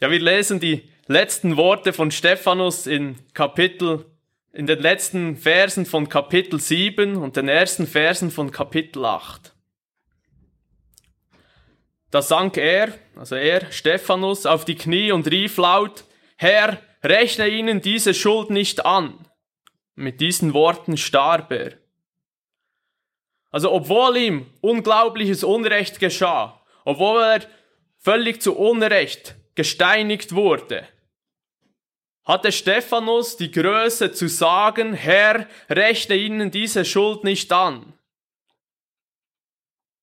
Ja, 0.01 0.09
wir 0.09 0.19
lesen 0.19 0.59
die 0.59 0.89
letzten 1.07 1.57
Worte 1.57 1.93
von 1.93 2.11
Stephanus 2.11 2.85
in 2.85 3.15
Kapitel 3.33 4.05
in 4.53 4.65
den 4.65 4.79
letzten 4.79 5.35
Versen 5.35 5.85
von 5.85 6.09
Kapitel 6.09 6.59
7 6.59 7.15
und 7.17 7.37
den 7.37 7.47
ersten 7.47 7.85
Versen 7.85 8.31
von 8.31 8.51
Kapitel 8.51 9.05
8. 9.05 9.53
Da 12.09 12.21
sank 12.21 12.57
er, 12.57 12.93
also 13.15 13.35
er, 13.35 13.71
Stephanus, 13.71 14.45
auf 14.45 14.65
die 14.65 14.75
Knie 14.75 15.11
und 15.11 15.29
rief 15.29 15.57
laut, 15.57 16.05
Herr, 16.37 16.81
rechne 17.03 17.47
ihnen 17.47 17.81
diese 17.81 18.13
Schuld 18.13 18.49
nicht 18.49 18.85
an. 18.85 19.27
Mit 19.95 20.21
diesen 20.21 20.53
Worten 20.53 20.97
starb 20.97 21.51
er. 21.51 21.73
Also 23.51 23.71
obwohl 23.71 24.17
ihm 24.17 24.45
unglaubliches 24.61 25.43
Unrecht 25.43 25.99
geschah, 25.99 26.61
obwohl 26.83 27.21
er 27.21 27.41
völlig 27.97 28.41
zu 28.41 28.57
Unrecht 28.57 29.35
gesteinigt 29.55 30.33
wurde, 30.33 30.87
hatte 32.27 32.51
Stephanus 32.51 33.37
die 33.37 33.51
Größe 33.51 34.11
zu 34.11 34.27
sagen, 34.27 34.93
Herr, 34.93 35.47
rechne 35.69 36.15
ihnen 36.15 36.51
diese 36.51 36.83
Schuld 36.83 37.23
nicht 37.23 37.51
an. 37.53 37.93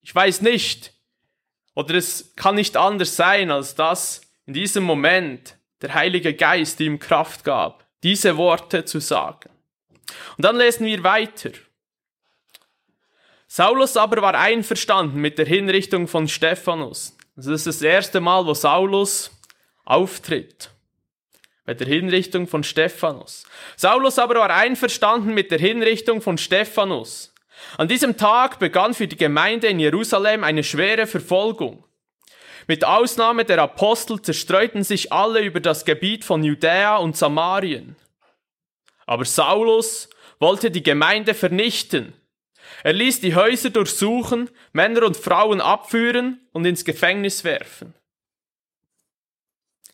Ich 0.01 0.15
weiß 0.15 0.41
nicht, 0.41 0.95
oder 1.75 1.95
es 1.95 2.35
kann 2.35 2.55
nicht 2.55 2.79
anders 2.79 3.15
sein, 3.15 3.51
als 3.51 3.75
dass 3.75 4.23
in 4.47 4.55
diesem 4.55 4.85
Moment 4.85 5.57
der 5.83 5.93
Heilige 5.93 6.35
Geist 6.35 6.81
ihm 6.81 6.99
Kraft 6.99 7.45
gab, 7.45 7.87
diese 8.03 8.39
Worte 8.39 8.87
zu 8.87 9.01
sagen. 9.01 9.51
Und 10.39 10.45
dann 10.45 10.57
lesen 10.57 10.87
wir 10.87 11.03
weiter. 11.05 11.51
Saulus 13.47 13.99
aber 13.99 14.23
war 14.23 14.35
einverstanden 14.35 15.21
mit 15.21 15.37
der 15.37 15.47
Hinrichtung 15.47 16.09
von 16.09 16.27
Stephanus. 16.27 17.17
Das 17.37 17.47
ist 17.47 17.67
das 17.67 17.83
erste 17.83 18.21
Mal, 18.21 18.47
wo 18.47 18.55
Saulus 18.55 19.31
auftritt 19.85 20.74
bei 21.65 21.75
der 21.75 21.87
Hinrichtung 21.87 22.47
von 22.47 22.63
Stephanus. 22.63 23.45
Saulus 23.77 24.19
aber 24.19 24.37
war 24.37 24.51
einverstanden 24.51 25.35
mit 25.35 25.51
der 25.51 25.59
Hinrichtung 25.59 26.21
von 26.21 26.39
Stephanus. 26.39 27.33
An 27.79 27.89
diesem 27.89 28.17
Tag 28.17 28.59
begann 28.59 28.95
für 28.95 29.09
die 29.09 29.17
Gemeinde 29.17 29.69
in 29.69 29.81
Jerusalem 29.81 30.45
eine 30.45 30.63
schwere 30.63 31.07
Verfolgung. 31.07 31.85
Mit 32.67 32.85
Ausnahme 32.85 33.45
der 33.45 33.61
Apostel 33.63 34.21
zerstreuten 34.21 34.85
sich 34.85 35.13
alle 35.13 35.41
über 35.41 35.61
das 35.61 35.85
Gebiet 35.85 36.25
von 36.25 36.43
Judäa 36.43 36.97
und 36.97 37.17
Samarien. 37.17 37.97
Aber 39.07 39.25
Saulus 39.25 40.09
wollte 40.39 40.71
die 40.71 40.83
Gemeinde 40.83 41.35
vernichten. 41.35 42.15
Er 42.83 42.93
ließ 42.93 43.21
die 43.21 43.35
Häuser 43.35 43.71
durchsuchen, 43.71 44.51
Männer 44.73 45.05
und 45.05 45.17
Frauen 45.17 45.61
abführen 45.61 46.41
und 46.53 46.65
ins 46.65 46.85
Gefängnis 46.85 47.45
werfen. 47.45 47.95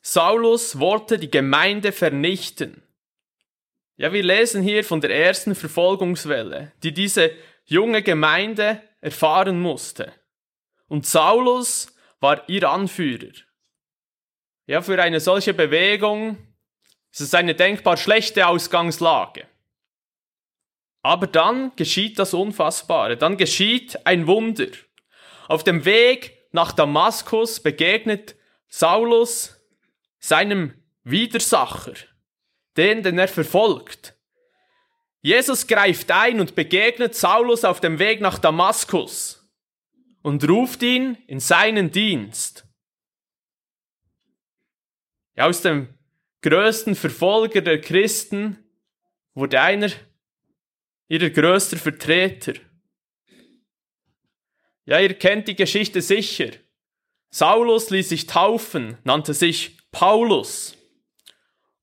Saulus 0.03 0.79
wollte 0.79 1.19
die 1.19 1.31
Gemeinde 1.31 1.93
vernichten. 1.93 2.83
Ja, 3.97 4.13
wir 4.13 4.23
lesen 4.23 4.63
hier 4.63 4.83
von 4.83 5.01
der 5.01 5.15
ersten 5.15 5.55
Verfolgungswelle, 5.55 6.73
die 6.83 6.93
diese 6.93 7.33
junge 7.67 8.03
Gemeinde 8.03 8.83
erfahren 9.01 9.61
musste. 9.61 10.13
Und 10.89 11.07
Saulus 11.07 11.95
war 12.19 12.49
ihr 12.49 12.69
Anführer. 12.69 13.33
Ja, 14.67 14.83
für 14.83 15.01
eine 15.03 15.21
solche 15.21 15.53
Bewegung 15.53 16.39
ist 17.13 17.21
es 17.21 17.35
eine 17.35 17.55
denkbar 17.55 17.97
schlechte 17.97 18.47
Ausgangslage. 18.47 19.47
Aber 21.03 21.27
dann 21.27 21.73
geschieht 21.77 22.19
das 22.19 22.35
Unfassbare, 22.35 23.17
dann 23.17 23.37
geschieht 23.37 24.07
ein 24.07 24.27
Wunder. 24.27 24.69
Auf 25.49 25.65
dem 25.65 25.85
Weg 25.85 26.39
nach 26.53 26.73
Damaskus 26.73 27.61
begegnet 27.61 28.37
Saulus 28.69 29.60
seinem 30.21 30.75
Widersacher, 31.03 31.95
den, 32.77 33.03
den 33.03 33.19
er 33.19 33.29
verfolgt. 33.29 34.15
Jesus 35.23 35.67
greift 35.67 36.11
ein 36.11 36.41
und 36.41 36.55
begegnet 36.55 37.15
Saulus 37.15 37.65
auf 37.65 37.81
dem 37.81 37.99
Weg 37.99 38.21
nach 38.21 38.39
Damaskus 38.39 39.51
und 40.23 40.49
ruft 40.49 40.83
ihn 40.83 41.17
in 41.27 41.41
seinen 41.41 41.91
Dienst. 41.91 42.67
Ja, 45.37 45.47
aus 45.47 45.63
dem 45.63 45.89
größten 46.43 46.95
Verfolger 46.95 47.61
der 47.61 47.81
Christen 47.81 48.59
wurde 49.35 49.61
einer 49.61 49.91
ihrer 51.09 51.31
größter 51.31 51.77
Vertreter. 51.77 52.55
Ja, 54.85 55.01
ihr 55.01 55.15
kennt 55.15 55.49
die 55.49 55.57
Geschichte 55.57 56.03
sicher. 56.03 56.51
Saulus 57.31 57.91
ließ 57.91 58.09
sich 58.09 58.27
taufen, 58.27 58.99
nannte 59.05 59.35
sich 59.35 59.80
Paulus 59.93 60.77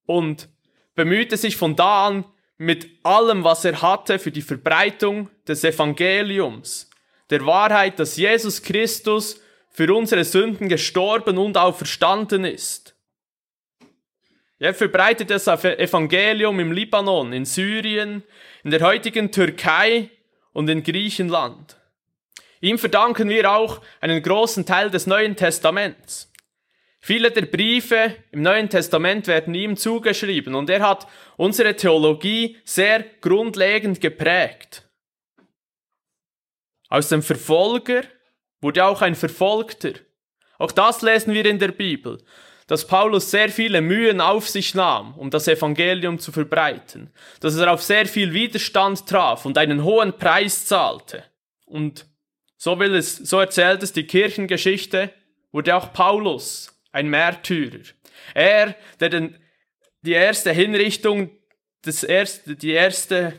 und 0.05 0.49
bemühte 0.95 1.37
sich 1.37 1.57
von 1.57 1.75
da 1.75 2.07
an 2.07 2.25
mit 2.57 2.89
allem, 3.03 3.43
was 3.43 3.65
er 3.65 3.81
hatte, 3.81 4.19
für 4.19 4.31
die 4.31 4.41
Verbreitung 4.41 5.29
des 5.47 5.63
Evangeliums, 5.63 6.89
der 7.29 7.45
Wahrheit, 7.45 7.99
dass 7.99 8.17
Jesus 8.17 8.63
Christus 8.63 9.39
für 9.69 9.93
unsere 9.93 10.23
Sünden 10.23 10.69
gestorben 10.69 11.37
und 11.37 11.55
auferstanden 11.55 12.45
ist. 12.45 12.95
Er 14.59 14.73
verbreitet 14.73 15.29
das 15.29 15.45
Evangelium 15.47 16.59
im 16.59 16.71
Libanon, 16.71 17.31
in 17.31 17.45
Syrien, 17.45 18.23
in 18.63 18.71
der 18.71 18.81
heutigen 18.81 19.31
Türkei 19.31 20.09
und 20.51 20.67
in 20.67 20.81
Griechenland. 20.81 21.77
Ihm 22.59 22.79
verdanken 22.79 23.29
wir 23.29 23.51
auch 23.51 23.81
einen 24.01 24.23
großen 24.23 24.65
Teil 24.65 24.89
des 24.89 25.05
Neuen 25.05 25.35
Testaments. 25.35 26.31
Viele 26.99 27.31
der 27.31 27.45
Briefe 27.45 28.15
im 28.31 28.41
Neuen 28.41 28.69
Testament 28.69 29.27
werden 29.27 29.53
ihm 29.53 29.77
zugeschrieben 29.77 30.55
und 30.55 30.69
er 30.69 30.81
hat 30.81 31.07
unsere 31.37 31.75
Theologie 31.75 32.57
sehr 32.65 33.05
grundlegend 33.21 34.01
geprägt. 34.01 34.83
Aus 36.89 37.09
dem 37.09 37.21
Verfolger 37.21 38.03
wurde 38.61 38.85
auch 38.85 39.01
ein 39.01 39.15
Verfolgter. 39.15 39.91
Auch 40.57 40.71
das 40.71 41.01
lesen 41.01 41.33
wir 41.33 41.45
in 41.45 41.59
der 41.59 41.71
Bibel, 41.71 42.17
dass 42.65 42.87
Paulus 42.87 43.29
sehr 43.29 43.49
viele 43.49 43.81
Mühen 43.81 44.19
auf 44.19 44.49
sich 44.49 44.73
nahm, 44.73 45.13
um 45.17 45.29
das 45.29 45.47
Evangelium 45.47 46.19
zu 46.19 46.31
verbreiten, 46.31 47.11
dass 47.39 47.55
er 47.55 47.71
auf 47.71 47.83
sehr 47.83 48.05
viel 48.05 48.33
Widerstand 48.33 49.07
traf 49.07 49.45
und 49.45 49.57
einen 49.57 49.83
hohen 49.83 50.17
Preis 50.17 50.65
zahlte. 50.65 51.23
Und 51.65 52.05
so 52.57 52.79
will 52.79 52.95
es, 52.95 53.15
so 53.15 53.39
erzählt 53.39 53.83
es 53.83 53.93
die 53.93 54.07
Kirchengeschichte, 54.07 55.13
wurde 55.51 55.75
auch 55.75 55.93
Paulus 55.93 56.76
ein 56.97 57.09
Märtyrer. 57.09 57.83
Er, 58.33 58.75
der 58.99 59.09
den, 59.09 59.37
die 60.01 60.13
erste 60.13 60.51
Hinrichtung, 60.51 61.29
das 61.83 62.03
erste, 62.03 62.55
die 62.55 62.71
erste, 62.71 63.33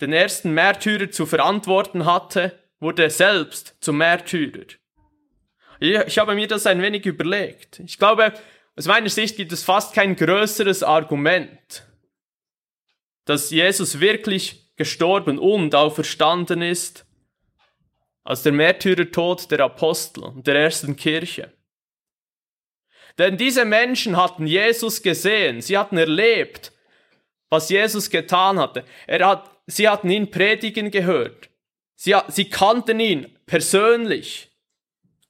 den 0.00 0.12
ersten 0.12 0.54
Märtyrer 0.54 1.10
zu 1.10 1.26
verantworten 1.26 2.06
hatte, 2.06 2.58
wurde 2.78 3.10
selbst 3.10 3.76
zum 3.80 3.98
Märtyrer. 3.98 4.66
Ich, 5.80 5.96
ich 6.06 6.18
habe 6.18 6.34
mir 6.36 6.46
das 6.46 6.66
ein 6.66 6.80
wenig 6.80 7.04
überlegt. 7.06 7.80
Ich 7.80 7.98
glaube, 7.98 8.32
aus 8.76 8.86
meiner 8.86 9.08
Sicht 9.08 9.36
gibt 9.36 9.52
es 9.52 9.64
fast 9.64 9.92
kein 9.92 10.14
größeres 10.14 10.84
Argument, 10.84 11.86
dass 13.24 13.50
Jesus 13.50 13.98
wirklich 13.98 14.72
gestorben 14.76 15.38
und 15.38 15.74
auferstanden 15.74 16.62
ist, 16.62 17.04
als 18.22 18.42
der 18.42 18.52
Märtyrertod 18.52 19.50
der 19.50 19.60
Apostel 19.60 20.22
und 20.24 20.46
der 20.46 20.54
ersten 20.54 20.94
Kirche. 20.94 21.52
Denn 23.18 23.36
diese 23.36 23.64
Menschen 23.64 24.16
hatten 24.16 24.46
Jesus 24.46 25.02
gesehen, 25.02 25.60
sie 25.60 25.78
hatten 25.78 25.96
erlebt, 25.96 26.72
was 27.48 27.68
Jesus 27.68 28.10
getan 28.10 28.58
hatte. 28.58 28.84
Er 29.06 29.26
hat, 29.26 29.50
sie 29.66 29.88
hatten 29.88 30.10
ihn 30.10 30.30
predigen 30.30 30.90
gehört. 30.90 31.48
Sie, 31.94 32.14
sie 32.28 32.50
kannten 32.50 32.98
ihn 32.98 33.38
persönlich 33.46 34.50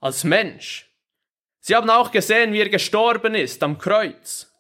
als 0.01 0.25
Mensch. 0.25 0.90
Sie 1.61 1.75
haben 1.75 1.90
auch 1.90 2.11
gesehen, 2.11 2.53
wie 2.53 2.61
er 2.61 2.68
gestorben 2.68 3.35
ist 3.35 3.62
am 3.62 3.79
Kreuz. 3.79 4.51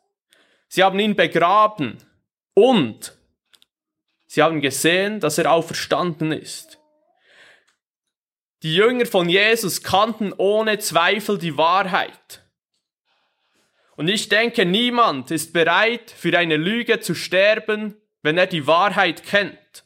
Sie 0.68 0.82
haben 0.82 0.98
ihn 0.98 1.16
begraben 1.16 1.98
und 2.54 3.16
sie 4.26 4.42
haben 4.42 4.60
gesehen, 4.60 5.20
dass 5.20 5.38
er 5.38 5.50
auferstanden 5.50 6.32
ist. 6.32 6.78
Die 8.62 8.74
Jünger 8.74 9.06
von 9.06 9.28
Jesus 9.28 9.82
kannten 9.82 10.32
ohne 10.36 10.78
Zweifel 10.78 11.38
die 11.38 11.56
Wahrheit. 11.56 12.43
Und 13.96 14.08
ich 14.08 14.28
denke, 14.28 14.64
niemand 14.64 15.30
ist 15.30 15.52
bereit, 15.52 16.10
für 16.10 16.36
eine 16.36 16.56
Lüge 16.56 17.00
zu 17.00 17.14
sterben, 17.14 17.94
wenn 18.22 18.38
er 18.38 18.46
die 18.46 18.66
Wahrheit 18.66 19.22
kennt. 19.24 19.84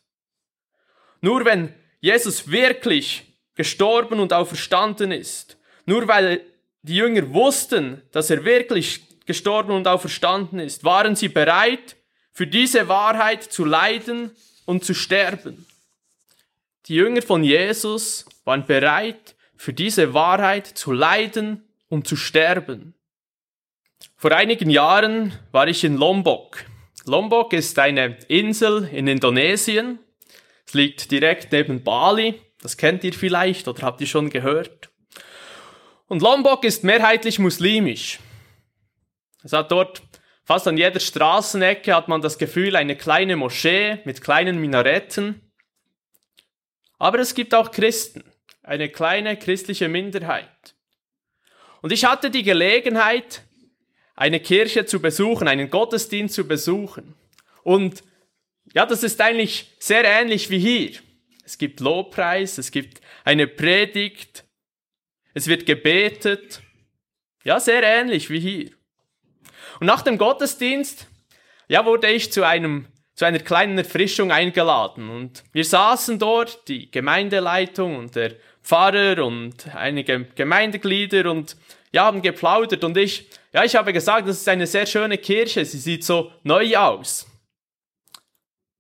Nur 1.21 1.45
wenn 1.45 1.75
Jesus 2.01 2.51
wirklich 2.51 3.25
gestorben 3.55 4.21
und 4.21 4.33
auferstanden 4.33 5.13
ist, 5.13 5.59
nur 5.85 6.07
weil 6.09 6.41
die 6.83 6.97
Jünger 6.97 7.33
wussten, 7.35 8.03
dass 8.13 8.31
er 8.31 8.45
wirklich 8.45 9.03
gestorben 9.27 9.73
und 9.73 9.87
auferstanden 9.87 10.59
ist, 10.59 10.85
waren 10.85 11.17
sie 11.17 11.29
bereit, 11.29 11.97
für 12.33 12.47
diese 12.47 12.89
Wahrheit 12.89 13.43
zu 13.43 13.65
leiden 13.65 14.31
und 14.65 14.85
zu 14.85 14.95
sterben. 14.95 15.67
Die 16.87 16.95
Jünger 16.95 17.21
von 17.21 17.43
Jesus 17.43 18.25
waren 18.45 18.65
bereit, 18.65 19.35
für 19.57 19.73
diese 19.73 20.15
Wahrheit 20.15 20.67
zu 20.67 20.93
leiden 20.93 21.69
und 21.89 22.07
zu 22.07 22.17
sterben. 22.17 22.95
Vor 24.21 24.33
einigen 24.33 24.69
Jahren 24.69 25.33
war 25.53 25.69
ich 25.69 25.85
in 25.85 25.97
Lombok. 25.97 26.65
Lombok 27.05 27.53
ist 27.53 27.79
eine 27.79 28.19
Insel 28.27 28.89
in 28.93 29.07
Indonesien. 29.07 30.01
Es 30.67 30.75
liegt 30.75 31.13
direkt 31.13 31.53
neben 31.53 31.85
Bali. 31.85 32.43
Das 32.61 32.77
kennt 32.77 33.05
ihr 33.05 33.13
vielleicht 33.13 33.69
oder 33.69 33.83
habt 33.83 34.01
ihr 34.01 34.09
schon 34.09 34.29
gehört. 34.29 34.91
Und 36.09 36.21
Lombok 36.21 36.65
ist 36.65 36.83
mehrheitlich 36.83 37.39
muslimisch. 37.39 38.19
Es 39.45 39.53
hat 39.53 39.71
dort 39.71 40.03
fast 40.45 40.67
an 40.67 40.77
jeder 40.77 40.99
Straßenecke 40.99 41.95
hat 41.95 42.09
man 42.09 42.21
das 42.21 42.39
Gefühl 42.39 42.75
eine 42.75 42.97
kleine 42.97 43.37
Moschee 43.37 44.01
mit 44.05 44.21
kleinen 44.21 44.61
Minaretten. 44.61 45.53
Aber 46.99 47.21
es 47.21 47.37
gibt 47.37 47.55
auch 47.55 47.71
Christen, 47.71 48.25
eine 48.65 48.89
kleine 48.89 49.37
christliche 49.37 49.89
Minderheit. 49.89 50.75
Und 51.83 51.93
ich 51.93 52.05
hatte 52.05 52.33
die 52.33 52.43
Gelegenheit, 52.43 53.45
eine 54.19 54.41
Kirche 54.41 54.85
zu 54.85 55.01
besuchen, 55.01 55.47
einen 55.47 55.71
Gottesdienst 55.71 56.35
zu 56.35 56.47
besuchen. 56.47 57.15
Und 57.63 58.03
ja, 58.75 58.85
das 58.85 59.05
ist 59.05 59.21
eigentlich 59.21 59.77
sehr 59.79 60.05
ähnlich 60.05 60.51
wie 60.51 60.59
hier. 60.59 60.99
Es 61.45 61.57
gibt 61.57 61.81
Lobpreis, 61.81 62.59
es 62.59 62.73
gibt 62.73 63.01
eine 63.25 63.47
Predigt, 63.47 64.45
es 65.35 65.47
wird 65.47 65.67
gebetet. 65.67 66.63
Ja, 67.45 67.61
sehr 67.61 67.83
ähnlich 67.83 68.29
wie 68.29 68.41
hier. 68.41 68.71
Und 69.79 69.87
nach 69.87 70.03
dem 70.03 70.19
Gottesdienst, 70.19 71.07
ja, 71.69 71.87
wurde 71.87 72.11
ich 72.11 72.33
zu 72.33 72.45
einem 72.45 72.89
zu 73.15 73.25
einer 73.25 73.41
kleinen 73.41 73.77
Erfrischung 73.77 74.31
eingeladen 74.31 75.11
und 75.11 75.43
wir 75.53 75.65
saßen 75.65 76.21
dort, 76.21 76.69
die 76.69 76.89
Gemeindeleitung 76.89 77.97
und 77.97 78.15
der 78.15 78.37
Pfarrer 78.63 79.25
und 79.25 79.75
einige 79.75 80.27
Gemeindeglieder 80.37 81.29
und 81.29 81.57
ja, 81.91 82.05
haben 82.05 82.23
geplaudert 82.23 82.85
und 82.85 82.97
ich, 82.97 83.29
ja, 83.53 83.65
ich 83.65 83.75
habe 83.77 83.93
gesagt, 83.93 84.29
das 84.29 84.39
ist 84.39 84.49
eine 84.49 84.67
sehr 84.67 84.87
schöne 84.87 85.19
Kirche, 85.19 85.65
sie 85.65 85.79
sieht 85.79 86.05
so 86.05 86.33
neu 86.43 86.77
aus. 86.77 87.27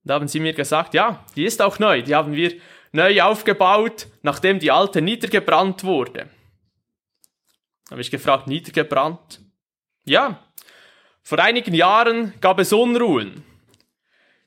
Da 0.04 0.14
haben 0.14 0.28
sie 0.28 0.40
mir 0.40 0.52
gesagt, 0.52 0.94
ja, 0.94 1.24
die 1.36 1.44
ist 1.44 1.60
auch 1.60 1.78
neu, 1.78 2.02
die 2.02 2.14
haben 2.14 2.32
wir 2.32 2.54
neu 2.92 3.20
aufgebaut, 3.22 4.06
nachdem 4.22 4.58
die 4.58 4.70
alte 4.70 5.02
niedergebrannt 5.02 5.84
wurde. 5.84 6.28
Da 7.86 7.92
habe 7.92 8.00
ich 8.00 8.10
gefragt, 8.10 8.46
niedergebrannt? 8.46 9.40
Ja, 10.04 10.42
vor 11.22 11.38
einigen 11.38 11.74
Jahren 11.74 12.32
gab 12.40 12.58
es 12.58 12.72
Unruhen. 12.72 13.44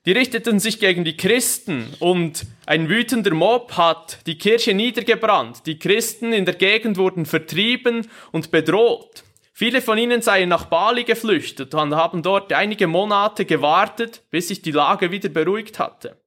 Die 0.04 0.12
richteten 0.12 0.58
sich 0.58 0.80
gegen 0.80 1.04
die 1.04 1.16
Christen 1.16 1.94
und 2.00 2.44
ein 2.66 2.88
wütender 2.88 3.32
Mob 3.34 3.76
hat 3.76 4.18
die 4.26 4.36
Kirche 4.36 4.74
niedergebrannt. 4.74 5.64
Die 5.66 5.78
Christen 5.78 6.32
in 6.32 6.44
der 6.44 6.56
Gegend 6.56 6.96
wurden 6.96 7.24
vertrieben 7.24 8.08
und 8.32 8.50
bedroht. 8.50 9.22
Viele 9.62 9.80
von 9.80 9.96
ihnen 9.96 10.22
seien 10.22 10.48
nach 10.48 10.64
Bali 10.64 11.04
geflüchtet 11.04 11.72
und 11.72 11.94
haben 11.94 12.20
dort 12.24 12.52
einige 12.52 12.88
Monate 12.88 13.44
gewartet, 13.44 14.22
bis 14.28 14.48
sich 14.48 14.60
die 14.60 14.72
Lage 14.72 15.12
wieder 15.12 15.28
beruhigt 15.28 15.78
hatte. 15.78 16.20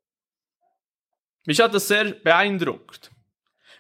Mich 1.45 1.59
hat 1.59 1.73
das 1.73 1.89
sehr 1.89 2.11
beeindruckt. 2.11 3.11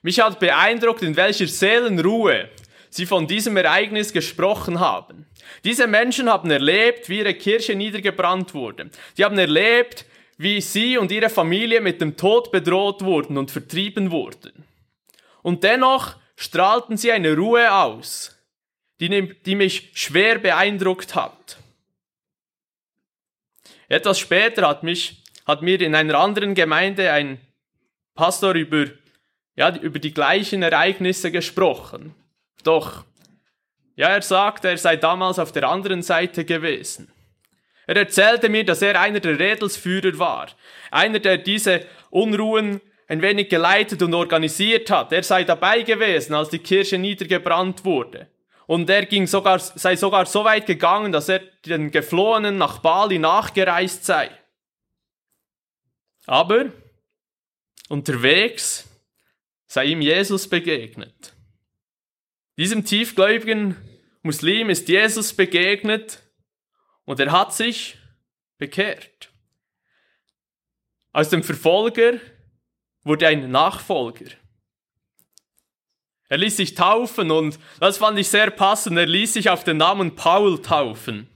Mich 0.01 0.19
hat 0.19 0.41
beeindruckt, 0.41 1.03
in 1.03 1.15
welcher 1.15 1.47
Seelenruhe 1.47 2.49
sie 2.89 3.05
von 3.05 3.27
diesem 3.27 3.55
Ereignis 3.55 4.11
gesprochen 4.11 4.81
haben. 4.81 5.25
Diese 5.63 5.87
Menschen 5.87 6.29
haben 6.29 6.51
erlebt, 6.51 7.07
wie 7.07 7.19
ihre 7.19 7.33
Kirche 7.33 7.75
niedergebrannt 7.75 8.53
wurde. 8.53 8.89
Die 9.17 9.23
haben 9.23 9.37
erlebt, 9.37 10.03
wie 10.37 10.59
sie 10.59 10.97
und 10.97 11.13
ihre 11.13 11.29
Familie 11.29 11.79
mit 11.79 12.01
dem 12.01 12.17
Tod 12.17 12.51
bedroht 12.51 13.05
wurden 13.05 13.37
und 13.37 13.51
vertrieben 13.51 14.11
wurden. 14.11 14.65
Und 15.43 15.63
dennoch 15.63 16.17
strahlten 16.35 16.97
sie 16.97 17.13
eine 17.13 17.37
Ruhe 17.37 17.73
aus, 17.73 18.34
die, 18.99 19.35
die 19.45 19.55
mich 19.55 19.91
schwer 19.93 20.39
beeindruckt 20.39 21.15
hat. 21.15 21.57
Etwas 23.87 24.19
später 24.19 24.67
hat 24.67 24.83
mich, 24.83 25.23
hat 25.45 25.61
mir 25.61 25.79
in 25.81 25.95
einer 25.95 26.17
anderen 26.17 26.55
Gemeinde 26.55 27.11
ein 27.11 27.39
Pastor 28.15 28.55
über, 28.55 28.85
ja, 29.55 29.75
über 29.77 29.99
die 29.99 30.13
gleichen 30.13 30.63
Ereignisse 30.63 31.31
gesprochen. 31.31 32.15
Doch, 32.63 33.03
ja, 33.95 34.09
er 34.09 34.21
sagte, 34.21 34.69
er 34.69 34.77
sei 34.77 34.97
damals 34.97 35.39
auf 35.39 35.51
der 35.51 35.69
anderen 35.69 36.01
Seite 36.01 36.45
gewesen. 36.45 37.11
Er 37.87 37.97
erzählte 37.97 38.49
mir, 38.49 38.65
dass 38.65 38.81
er 38.81 38.99
einer 38.99 39.19
der 39.19 39.37
Redelsführer 39.37 40.17
war, 40.17 40.47
einer, 40.91 41.19
der 41.19 41.37
diese 41.37 41.85
Unruhen 42.09 42.81
ein 43.07 43.21
wenig 43.21 43.49
geleitet 43.49 44.01
und 44.01 44.13
organisiert 44.13 44.89
hat. 44.89 45.11
Er 45.11 45.21
sei 45.21 45.43
dabei 45.43 45.83
gewesen, 45.83 46.33
als 46.33 46.49
die 46.49 46.59
Kirche 46.59 46.97
niedergebrannt 46.97 47.85
wurde. 47.85 48.27
Und 48.67 48.89
er 48.89 49.05
ging 49.05 49.27
sogar, 49.27 49.59
sei 49.59 49.95
sogar 49.95 50.25
so 50.25 50.43
weit 50.43 50.65
gegangen, 50.65 51.11
dass 51.11 51.29
er 51.29 51.39
den 51.65 51.91
Geflohenen 51.91 52.57
nach 52.57 52.79
Bali 52.79 53.19
nachgereist 53.19 54.05
sei. 54.05 54.31
Aber 56.25 56.71
unterwegs 57.89 58.89
sei 59.67 59.85
ihm 59.85 60.01
Jesus 60.01 60.49
begegnet. 60.49 61.33
Diesem 62.57 62.85
tiefgläubigen 62.85 63.75
Muslim 64.23 64.69
ist 64.69 64.87
Jesus 64.87 65.33
begegnet 65.33 66.23
und 67.03 67.19
er 67.19 67.31
hat 67.31 67.53
sich 67.53 67.97
bekehrt. 68.57 69.29
Aus 71.11 71.29
dem 71.29 71.43
Verfolger 71.43 72.19
wurde 73.03 73.27
ein 73.27 73.51
Nachfolger. 73.51 74.31
Er 76.27 76.37
ließ 76.37 76.57
sich 76.57 76.73
taufen 76.73 77.29
und 77.29 77.59
das 77.79 77.97
fand 77.97 78.17
ich 78.17 78.27
sehr 78.29 78.49
passend. 78.49 78.97
Er 78.97 79.05
ließ 79.05 79.33
sich 79.33 79.49
auf 79.49 79.63
den 79.63 79.77
Namen 79.77 80.15
Paul 80.15 80.61
taufen. 80.61 81.29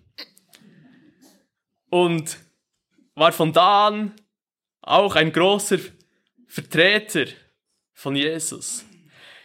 Und 1.90 2.38
war 3.16 3.32
von 3.32 3.54
da 3.54 3.88
an 3.88 4.14
auch 4.82 5.16
ein 5.16 5.32
großer 5.32 5.78
Vertreter 6.48 7.26
von 7.94 8.16
Jesus. 8.16 8.86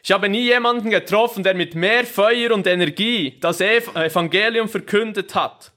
Ich 0.02 0.12
habe 0.12 0.28
nie 0.28 0.42
jemanden 0.42 0.90
getroffen, 0.90 1.42
der 1.42 1.54
mit 1.54 1.74
mehr 1.74 2.04
Feuer 2.04 2.52
und 2.52 2.66
Energie 2.66 3.38
das 3.40 3.60
Evangelium 3.60 4.68
verkündet 4.68 5.34
hat. 5.34 5.72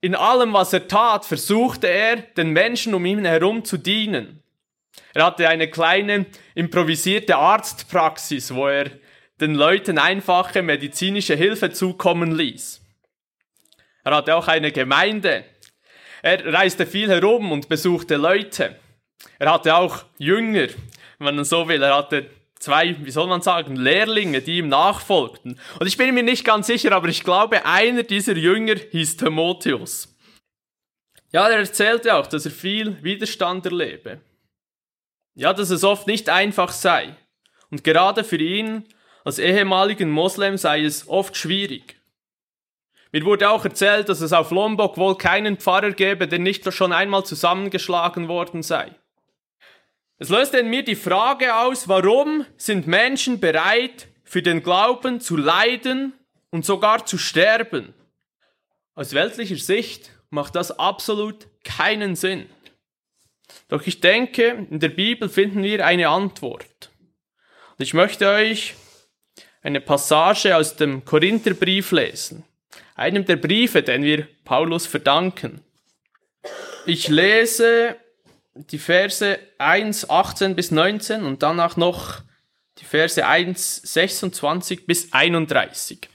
In 0.00 0.14
allem, 0.14 0.52
was 0.52 0.72
er 0.72 0.86
tat, 0.86 1.24
versuchte 1.24 1.88
er, 1.88 2.16
den 2.16 2.50
Menschen 2.50 2.94
um 2.94 3.04
ihn 3.04 3.24
herum 3.24 3.64
zu 3.64 3.78
dienen. 3.78 4.42
Er 5.14 5.26
hatte 5.26 5.48
eine 5.48 5.68
kleine 5.68 6.26
improvisierte 6.54 7.36
Arztpraxis, 7.36 8.54
wo 8.54 8.68
er 8.68 8.90
den 9.40 9.54
Leuten 9.54 9.98
einfache 9.98 10.62
medizinische 10.62 11.34
Hilfe 11.34 11.70
zukommen 11.70 12.36
ließ. 12.36 12.80
Er 14.04 14.16
hatte 14.16 14.34
auch 14.34 14.48
eine 14.48 14.72
Gemeinde. 14.72 15.44
Er 16.22 16.52
reiste 16.52 16.86
viel 16.86 17.08
herum 17.08 17.52
und 17.52 17.68
besuchte 17.68 18.16
Leute. 18.16 18.76
Er 19.38 19.52
hatte 19.52 19.76
auch 19.76 20.04
Jünger, 20.18 20.68
wenn 21.18 21.36
man 21.36 21.44
so 21.44 21.68
will. 21.68 21.82
Er 21.82 21.96
hatte 21.96 22.30
zwei, 22.58 22.96
wie 23.04 23.10
soll 23.10 23.28
man 23.28 23.42
sagen, 23.42 23.76
Lehrlinge, 23.76 24.40
die 24.40 24.58
ihm 24.58 24.68
nachfolgten. 24.68 25.60
Und 25.78 25.86
ich 25.86 25.96
bin 25.96 26.14
mir 26.14 26.22
nicht 26.22 26.44
ganz 26.44 26.66
sicher, 26.66 26.92
aber 26.92 27.08
ich 27.08 27.22
glaube, 27.22 27.64
einer 27.64 28.02
dieser 28.02 28.36
Jünger 28.36 28.74
hieß 28.90 29.16
Timotheus. 29.16 30.14
Ja, 31.30 31.48
er 31.48 31.58
erzählte 31.58 32.14
auch, 32.14 32.26
dass 32.26 32.46
er 32.46 32.50
viel 32.50 33.02
Widerstand 33.02 33.66
erlebe. 33.66 34.20
Ja, 35.38 35.52
dass 35.52 35.70
es 35.70 35.84
oft 35.84 36.08
nicht 36.08 36.28
einfach 36.30 36.72
sei. 36.72 37.14
Und 37.70 37.84
gerade 37.84 38.24
für 38.24 38.38
ihn 38.38 38.82
als 39.24 39.38
ehemaligen 39.38 40.10
Moslem 40.10 40.56
sei 40.56 40.82
es 40.82 41.06
oft 41.06 41.36
schwierig. 41.36 41.94
Mir 43.12 43.24
wurde 43.24 43.48
auch 43.48 43.64
erzählt, 43.64 44.08
dass 44.08 44.20
es 44.20 44.32
auf 44.32 44.50
Lombok 44.50 44.96
wohl 44.96 45.16
keinen 45.16 45.56
Pfarrer 45.56 45.92
gäbe, 45.92 46.26
der 46.26 46.40
nicht 46.40 46.72
schon 46.74 46.92
einmal 46.92 47.24
zusammengeschlagen 47.24 48.26
worden 48.26 48.64
sei. 48.64 48.90
Es 50.16 50.28
löst 50.28 50.54
in 50.54 50.70
mir 50.70 50.82
die 50.84 50.96
Frage 50.96 51.54
aus, 51.54 51.86
warum 51.86 52.44
sind 52.56 52.88
Menschen 52.88 53.38
bereit, 53.38 54.08
für 54.24 54.42
den 54.42 54.60
Glauben 54.64 55.20
zu 55.20 55.36
leiden 55.36 56.14
und 56.50 56.64
sogar 56.64 57.06
zu 57.06 57.16
sterben? 57.16 57.94
Aus 58.96 59.12
weltlicher 59.12 59.54
Sicht 59.54 60.10
macht 60.30 60.56
das 60.56 60.80
absolut 60.80 61.46
keinen 61.62 62.16
Sinn. 62.16 62.46
Doch 63.68 63.86
ich 63.86 64.00
denke, 64.00 64.66
in 64.70 64.80
der 64.80 64.88
Bibel 64.88 65.28
finden 65.28 65.62
wir 65.62 65.84
eine 65.84 66.08
Antwort. 66.08 66.90
Und 67.76 67.82
ich 67.82 67.94
möchte 67.94 68.28
euch 68.28 68.74
eine 69.62 69.80
Passage 69.80 70.56
aus 70.56 70.76
dem 70.76 71.04
Korintherbrief 71.04 71.92
lesen, 71.92 72.44
einem 72.94 73.24
der 73.24 73.36
Briefe, 73.36 73.82
den 73.82 74.02
wir 74.02 74.26
Paulus 74.44 74.86
verdanken. 74.86 75.62
Ich 76.86 77.08
lese 77.08 77.96
die 78.54 78.78
Verse 78.78 79.38
1, 79.58 80.08
18 80.08 80.56
bis 80.56 80.70
19 80.70 81.22
und 81.24 81.42
danach 81.42 81.76
noch 81.76 82.22
die 82.78 82.84
Verse 82.84 83.24
1, 83.24 83.76
26 83.76 84.86
bis 84.86 85.12
31. 85.12 86.08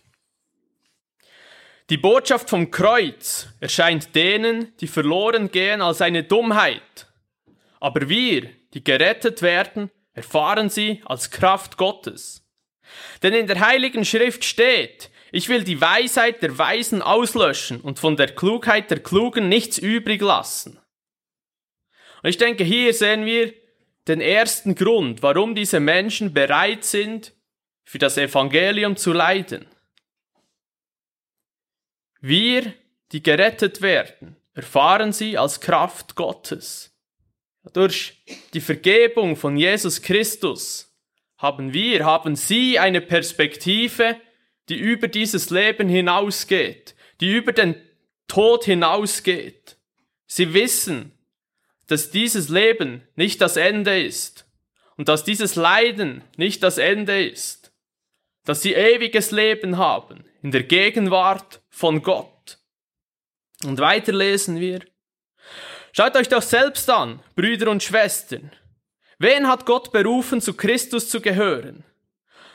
Die 1.89 1.97
Botschaft 1.97 2.49
vom 2.49 2.71
Kreuz 2.71 3.47
erscheint 3.59 4.15
denen, 4.15 4.75
die 4.77 4.87
verloren 4.87 5.51
gehen, 5.51 5.81
als 5.81 6.01
eine 6.01 6.23
Dummheit. 6.23 7.07
Aber 7.83 8.07
wir, 8.07 8.49
die 8.73 8.81
gerettet 8.81 9.41
werden, 9.41 9.91
erfahren 10.13 10.69
sie 10.69 11.01
als 11.03 11.31
Kraft 11.31 11.75
Gottes. 11.75 12.47
Denn 13.21 13.33
in 13.33 13.45
der 13.45 13.59
heiligen 13.59 14.05
Schrift 14.05 14.45
steht, 14.45 15.11
ich 15.33 15.49
will 15.49 15.65
die 15.65 15.81
Weisheit 15.81 16.41
der 16.41 16.57
Weisen 16.57 17.01
auslöschen 17.01 17.81
und 17.81 17.99
von 17.99 18.15
der 18.15 18.33
Klugheit 18.33 18.89
der 18.89 19.01
Klugen 19.01 19.49
nichts 19.49 19.77
übrig 19.77 20.21
lassen. 20.21 20.79
Und 22.21 22.29
ich 22.29 22.37
denke, 22.37 22.63
hier 22.63 22.93
sehen 22.93 23.25
wir 23.25 23.53
den 24.07 24.21
ersten 24.21 24.75
Grund, 24.75 25.21
warum 25.21 25.53
diese 25.53 25.81
Menschen 25.81 26.33
bereit 26.33 26.85
sind, 26.85 27.33
für 27.83 27.99
das 27.99 28.17
Evangelium 28.17 28.95
zu 28.95 29.11
leiden. 29.11 29.65
Wir, 32.21 32.73
die 33.11 33.21
gerettet 33.21 33.81
werden, 33.81 34.37
erfahren 34.53 35.11
sie 35.11 35.37
als 35.37 35.59
Kraft 35.59 36.15
Gottes. 36.15 36.92
Durch 37.71 38.21
die 38.53 38.61
Vergebung 38.61 39.35
von 39.35 39.55
Jesus 39.55 40.01
Christus 40.01 40.93
haben 41.37 41.73
wir, 41.73 42.05
haben 42.05 42.35
sie 42.35 42.77
eine 42.77 42.99
Perspektive, 42.99 44.17
die 44.69 44.77
über 44.77 45.07
dieses 45.07 45.49
Leben 45.49 45.87
hinausgeht, 45.87 46.95
die 47.21 47.31
über 47.31 47.53
den 47.53 47.75
Tod 48.27 48.65
hinausgeht. 48.65 49.77
Sie 50.25 50.53
wissen, 50.53 51.11
dass 51.87 52.11
dieses 52.11 52.49
Leben 52.49 53.07
nicht 53.15 53.41
das 53.41 53.57
Ende 53.57 54.01
ist 54.03 54.45
und 54.97 55.09
dass 55.09 55.23
dieses 55.23 55.55
Leiden 55.55 56.23
nicht 56.37 56.63
das 56.63 56.77
Ende 56.77 57.25
ist, 57.25 57.73
dass 58.45 58.61
sie 58.61 58.73
ewiges 58.73 59.31
Leben 59.31 59.77
haben 59.77 60.25
in 60.41 60.51
der 60.51 60.63
Gegenwart 60.63 61.61
von 61.69 62.01
Gott. 62.01 62.59
Und 63.63 63.79
weiter 63.79 64.11
lesen 64.11 64.59
wir, 64.59 64.81
Schaut 65.95 66.15
euch 66.15 66.27
doch 66.27 66.41
selbst 66.41 66.89
an, 66.89 67.19
Brüder 67.35 67.69
und 67.69 67.83
Schwestern. 67.83 68.51
Wen 69.19 69.47
hat 69.47 69.67
Gott 69.67 69.91
berufen, 69.91 70.41
zu 70.41 70.55
Christus 70.55 71.07
zu 71.07 71.21
gehören? 71.21 71.83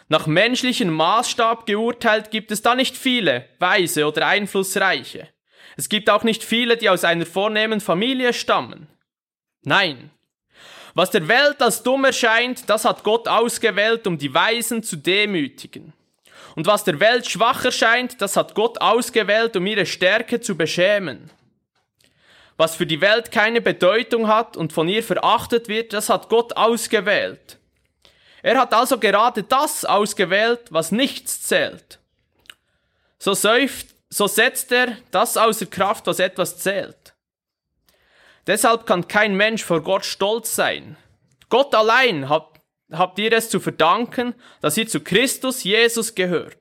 Nach 0.08 0.26
menschlichem 0.26 0.90
Maßstab 0.90 1.64
geurteilt 1.64 2.32
gibt 2.32 2.50
es 2.50 2.62
da 2.62 2.74
nicht 2.74 2.96
viele, 2.96 3.48
weise 3.60 4.08
oder 4.08 4.26
einflussreiche. 4.26 5.28
Es 5.76 5.88
gibt 5.88 6.10
auch 6.10 6.24
nicht 6.24 6.42
viele, 6.42 6.76
die 6.76 6.90
aus 6.90 7.04
einer 7.04 7.26
vornehmen 7.26 7.80
Familie 7.80 8.32
stammen. 8.32 8.88
Nein. 9.62 10.10
Was 10.94 11.12
der 11.12 11.28
Welt 11.28 11.62
als 11.62 11.84
dumm 11.84 12.06
erscheint, 12.06 12.68
das 12.68 12.84
hat 12.84 13.04
Gott 13.04 13.28
ausgewählt, 13.28 14.08
um 14.08 14.18
die 14.18 14.34
Weisen 14.34 14.82
zu 14.82 14.96
demütigen. 14.96 15.92
Und 16.56 16.66
was 16.66 16.82
der 16.82 16.98
Welt 16.98 17.30
schwach 17.30 17.64
erscheint, 17.64 18.20
das 18.20 18.36
hat 18.36 18.56
Gott 18.56 18.80
ausgewählt, 18.80 19.54
um 19.56 19.64
ihre 19.64 19.86
Stärke 19.86 20.40
zu 20.40 20.56
beschämen. 20.56 21.30
Was 22.58 22.74
für 22.74 22.86
die 22.86 23.00
Welt 23.00 23.30
keine 23.30 23.60
Bedeutung 23.60 24.26
hat 24.26 24.56
und 24.56 24.72
von 24.72 24.88
ihr 24.88 25.04
verachtet 25.04 25.68
wird, 25.68 25.92
das 25.92 26.08
hat 26.08 26.28
Gott 26.28 26.56
ausgewählt. 26.56 27.56
Er 28.42 28.58
hat 28.58 28.74
also 28.74 28.98
gerade 28.98 29.44
das 29.44 29.84
ausgewählt, 29.84 30.62
was 30.70 30.90
nichts 30.90 31.42
zählt. 31.42 32.00
So, 33.20 33.34
säuft, 33.34 33.86
so 34.10 34.26
setzt 34.26 34.72
er 34.72 34.96
das 35.12 35.36
außer 35.36 35.66
Kraft, 35.66 36.08
was 36.08 36.18
etwas 36.18 36.58
zählt. 36.58 37.14
Deshalb 38.48 38.86
kann 38.86 39.06
kein 39.06 39.36
Mensch 39.36 39.62
vor 39.62 39.80
Gott 39.80 40.04
stolz 40.04 40.56
sein. 40.56 40.96
Gott 41.50 41.72
allein 41.76 42.28
hat, 42.28 42.48
habt 42.90 43.20
ihr 43.20 43.32
es 43.32 43.50
zu 43.50 43.60
verdanken, 43.60 44.34
dass 44.60 44.76
ihr 44.76 44.88
zu 44.88 44.98
Christus 44.98 45.62
Jesus 45.62 46.16
gehört. 46.16 46.58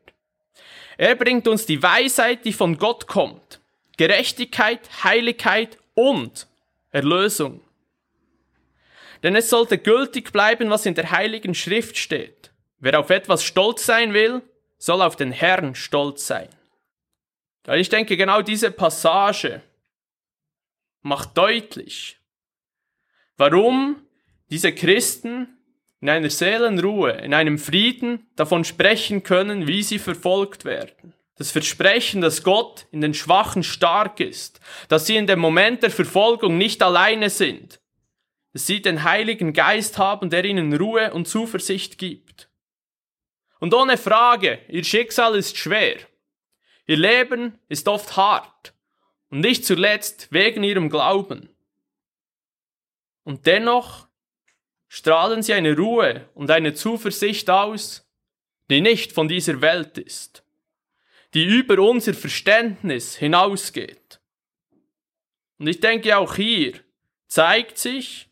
Er 0.97 1.15
bringt 1.15 1.47
uns 1.47 1.65
die 1.65 1.81
Weisheit, 1.81 2.45
die 2.45 2.53
von 2.53 2.77
Gott 2.77 3.07
kommt. 3.07 3.61
Gerechtigkeit, 3.97 4.81
Heiligkeit 5.03 5.79
und 5.97 6.47
Erlösung. 6.91 7.61
Denn 9.23 9.35
es 9.35 9.49
sollte 9.49 9.79
gültig 9.79 10.31
bleiben, 10.31 10.69
was 10.69 10.85
in 10.85 10.93
der 10.93 11.09
heiligen 11.09 11.55
Schrift 11.55 11.97
steht. 11.97 12.51
Wer 12.77 12.99
auf 12.99 13.09
etwas 13.09 13.43
stolz 13.43 13.83
sein 13.83 14.13
will, 14.13 14.43
soll 14.77 15.01
auf 15.01 15.15
den 15.15 15.31
Herrn 15.31 15.73
stolz 15.73 16.27
sein. 16.27 16.49
Ich 17.69 17.89
denke, 17.89 18.15
genau 18.15 18.43
diese 18.43 18.69
Passage 18.69 19.63
macht 21.01 21.35
deutlich, 21.35 22.19
warum 23.35 24.03
diese 24.51 24.73
Christen 24.73 25.57
in 25.99 26.09
einer 26.09 26.29
Seelenruhe, 26.29 27.13
in 27.13 27.33
einem 27.33 27.57
Frieden 27.57 28.27
davon 28.35 28.63
sprechen 28.63 29.23
können, 29.23 29.67
wie 29.67 29.81
sie 29.81 29.97
verfolgt 29.97 30.63
werden. 30.63 31.13
Das 31.37 31.51
Versprechen, 31.51 32.21
dass 32.21 32.43
Gott 32.43 32.87
in 32.91 33.01
den 33.01 33.13
Schwachen 33.13 33.63
stark 33.63 34.19
ist, 34.19 34.59
dass 34.89 35.05
sie 35.05 35.17
in 35.17 35.27
dem 35.27 35.39
Moment 35.39 35.83
der 35.83 35.91
Verfolgung 35.91 36.57
nicht 36.57 36.81
alleine 36.81 37.29
sind, 37.29 37.79
dass 38.53 38.65
sie 38.65 38.81
den 38.81 39.03
Heiligen 39.03 39.53
Geist 39.53 39.97
haben, 39.99 40.29
der 40.31 40.45
ihnen 40.45 40.73
Ruhe 40.73 41.13
und 41.13 41.27
Zuversicht 41.27 41.97
gibt. 41.97 42.49
Und 43.59 43.73
ohne 43.73 43.97
Frage, 43.97 44.59
ihr 44.67 44.83
Schicksal 44.83 45.35
ist 45.35 45.57
schwer. 45.57 45.97
Ihr 46.87 46.97
Leben 46.97 47.59
ist 47.69 47.87
oft 47.87 48.15
hart 48.15 48.73
und 49.29 49.41
nicht 49.41 49.65
zuletzt 49.65 50.31
wegen 50.31 50.63
ihrem 50.63 50.89
Glauben. 50.89 51.49
Und 53.23 53.45
dennoch 53.45 54.07
strahlen 54.87 55.43
sie 55.43 55.53
eine 55.53 55.75
Ruhe 55.75 56.29
und 56.33 56.49
eine 56.49 56.73
Zuversicht 56.73 57.49
aus, 57.49 58.09
die 58.69 58.81
nicht 58.81 59.11
von 59.11 59.27
dieser 59.27 59.61
Welt 59.61 59.97
ist, 59.97 60.43
die 61.33 61.45
über 61.45 61.79
unser 61.79 62.13
Verständnis 62.13 63.15
hinausgeht. 63.15 64.19
Und 65.59 65.67
ich 65.67 65.79
denke 65.79 66.17
auch 66.17 66.35
hier 66.35 66.79
zeigt 67.27 67.77
sich, 67.77 68.29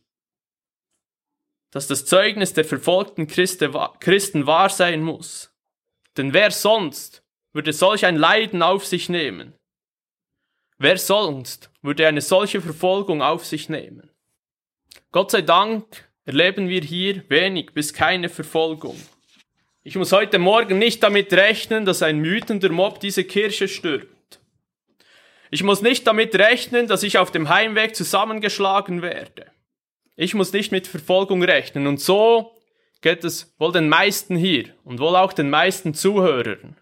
dass 1.71 1.87
das 1.87 2.05
Zeugnis 2.05 2.53
der 2.53 2.63
verfolgten 2.63 3.27
Christen 3.27 4.47
wahr 4.47 4.69
sein 4.69 5.01
muss. 5.01 5.53
Denn 6.15 6.33
wer 6.33 6.51
sonst 6.51 7.23
würde 7.51 7.73
solch 7.73 8.05
ein 8.05 8.15
Leiden 8.15 8.61
auf 8.61 8.85
sich 8.85 9.09
nehmen? 9.09 9.53
Wer 10.77 10.97
sonst 10.97 11.69
würde 11.81 12.07
eine 12.07 12.21
solche 12.21 12.61
Verfolgung 12.61 13.21
auf 13.21 13.45
sich 13.45 13.69
nehmen? 13.69 14.09
Gott 15.11 15.31
sei 15.31 15.41
Dank 15.41 16.09
erleben 16.23 16.69
wir 16.69 16.81
hier 16.81 17.29
wenig 17.29 17.73
bis 17.73 17.93
keine 17.93 18.29
Verfolgung. 18.29 18.99
Ich 19.87 19.95
muss 19.95 20.11
heute 20.11 20.39
Morgen 20.39 20.79
nicht 20.79 21.03
damit 21.03 21.31
rechnen, 21.31 21.85
dass 21.85 22.01
ein 22.01 22.23
wütender 22.23 22.69
Mob 22.69 22.99
diese 22.99 23.23
Kirche 23.23 23.67
stürmt. 23.67 24.39
Ich 25.51 25.61
muss 25.61 25.83
nicht 25.83 26.07
damit 26.07 26.33
rechnen, 26.33 26.87
dass 26.87 27.03
ich 27.03 27.19
auf 27.19 27.29
dem 27.29 27.49
Heimweg 27.49 27.95
zusammengeschlagen 27.95 29.03
werde. 29.03 29.45
Ich 30.15 30.33
muss 30.33 30.51
nicht 30.53 30.71
mit 30.71 30.87
Verfolgung 30.87 31.43
rechnen 31.43 31.85
und 31.85 32.01
so 32.01 32.57
geht 33.01 33.23
es 33.23 33.53
wohl 33.59 33.73
den 33.73 33.87
meisten 33.87 34.35
hier 34.35 34.73
und 34.85 34.99
wohl 34.99 35.15
auch 35.15 35.33
den 35.33 35.51
meisten 35.51 35.93
Zuhörern. 35.93 36.75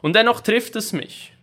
Und 0.00 0.16
dennoch 0.16 0.40
trifft 0.40 0.76
es 0.76 0.94
mich. 0.94 1.34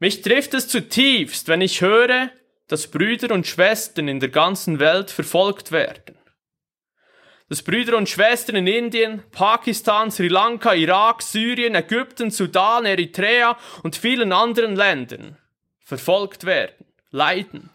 Mich 0.00 0.20
trifft 0.20 0.52
es 0.52 0.68
zutiefst, 0.68 1.48
wenn 1.48 1.62
ich 1.62 1.80
höre, 1.80 2.28
dass 2.66 2.90
Brüder 2.90 3.34
und 3.34 3.46
Schwestern 3.46 4.06
in 4.06 4.20
der 4.20 4.28
ganzen 4.28 4.80
Welt 4.80 5.10
verfolgt 5.10 5.72
werden. 5.72 6.17
Dass 7.48 7.62
Brüder 7.62 7.96
und 7.96 8.08
Schwestern 8.08 8.56
in 8.56 8.66
Indien, 8.66 9.22
Pakistan, 9.30 10.10
Sri 10.10 10.28
Lanka, 10.28 10.74
Irak, 10.74 11.22
Syrien, 11.22 11.74
Ägypten, 11.74 12.30
Sudan, 12.30 12.84
Eritrea 12.84 13.56
und 13.82 13.96
vielen 13.96 14.32
anderen 14.32 14.76
Ländern 14.76 15.38
verfolgt 15.78 16.44
werden, 16.44 16.84
leiden. 17.10 17.70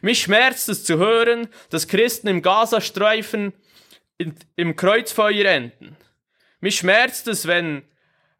Mich 0.00 0.22
schmerzt 0.22 0.68
es 0.68 0.84
zu 0.84 0.98
hören, 0.98 1.48
dass 1.70 1.88
Christen 1.88 2.28
im 2.28 2.42
Gazastreifen 2.42 3.52
im 4.54 4.76
Kreuzfeuer 4.76 5.46
enden. 5.46 5.96
Mich 6.60 6.76
schmerzt 6.76 7.26
es, 7.26 7.48
wenn 7.48 7.82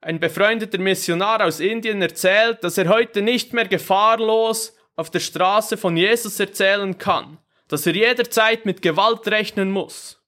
ein 0.01 0.20
befreundeter 0.20 0.79
Missionar 0.79 1.44
aus 1.44 1.59
Indien 1.59 2.03
erzählt, 2.03 2.62
dass 2.62 2.79
er 2.79 2.88
heute 2.88 3.22
nicht 3.22 3.53
mehr 3.53 3.66
gefahrlos 3.66 4.77
auf 4.94 5.11
der 5.11 5.20
Straße 5.20 5.77
von 5.77 5.96
Jesus 5.96 6.38
erzählen 6.38 6.98
kann, 6.98 7.38
dass 7.68 7.87
er 7.87 7.94
jederzeit 7.94 8.64
mit 8.64 8.83
Gewalt 8.83 9.27
rechnen 9.29 9.70
muss. 9.70 10.22